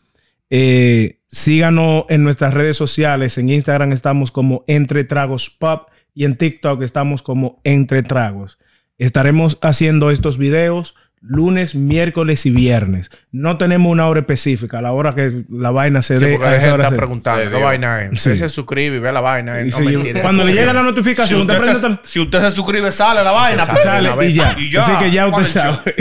Eh, 0.52 1.20
síganos 1.30 2.04
en 2.10 2.24
nuestras 2.24 2.54
redes 2.54 2.78
sociales. 2.78 3.38
En 3.38 3.50
Instagram 3.50 3.94
estamos 3.94 4.32
como 4.32 4.64
Entre 4.68 5.04
Tragos 5.04 5.50
Pop 5.50 5.88
y 6.14 6.26
en 6.26 6.36
TikTok 6.36 6.82
estamos 6.84 7.22
como 7.24 7.60
Entre 7.64 8.04
Tragos. 8.04 8.60
Estaremos 8.98 9.58
haciendo 9.62 10.12
estos 10.12 10.38
videos 10.38 10.94
lunes, 11.24 11.76
miércoles 11.76 12.46
y 12.48 12.52
viernes. 12.52 13.10
No 13.32 13.58
tenemos 13.58 13.92
una 13.92 14.08
hora 14.08 14.22
específica, 14.22 14.80
a 14.80 14.82
la 14.82 14.92
hora 14.92 15.14
que 15.14 15.44
la 15.50 15.70
vaina 15.70 16.02
se 16.02 16.18
Sí, 16.18 16.26
dé. 16.26 16.32
porque 16.32 16.48
a 16.48 16.52
la 16.52 16.58
esa 16.58 16.62
gente 16.66 16.74
hora 16.74 16.84
está 16.86 16.96
se- 16.96 17.00
preguntando. 17.00 17.44
Sí, 17.46 17.50
¿Qué 17.56 17.64
vaina 17.64 18.02
es? 18.04 18.12
Usted 18.14 18.36
se 18.36 18.50
suscribe 18.50 18.96
y 18.98 19.00
ve 19.00 19.12
la 19.12 19.22
vaina. 19.22 19.62
Y 19.62 19.70
No, 19.70 19.78
si- 19.78 19.84
mentira, 19.86 20.22
cuando 20.24 20.44
le 20.44 20.54
llega 20.54 20.74
la 20.74 20.82
bien. 20.82 20.86
Si 20.86 20.90
notificación, 21.00 21.42
usted, 21.42 21.60
se, 21.60 21.80
tan- 21.82 22.00
si 22.04 22.20
usted 22.20 22.42
se 22.42 22.52
suscribe, 22.52 22.92
sale 22.92 23.24
la 23.24 23.32
vaina. 23.32 23.66
sale, 23.66 23.80
sale 24.10 24.28
y 24.30 24.34
ya. 24.34 24.56
Y 24.60 24.72
ya. 24.72 24.82
Así 24.82 24.92
que 25.06 25.12
ya 25.12 25.30
¿Cuál 25.30 25.44
usted 25.44 25.62
sabe. 25.62 25.96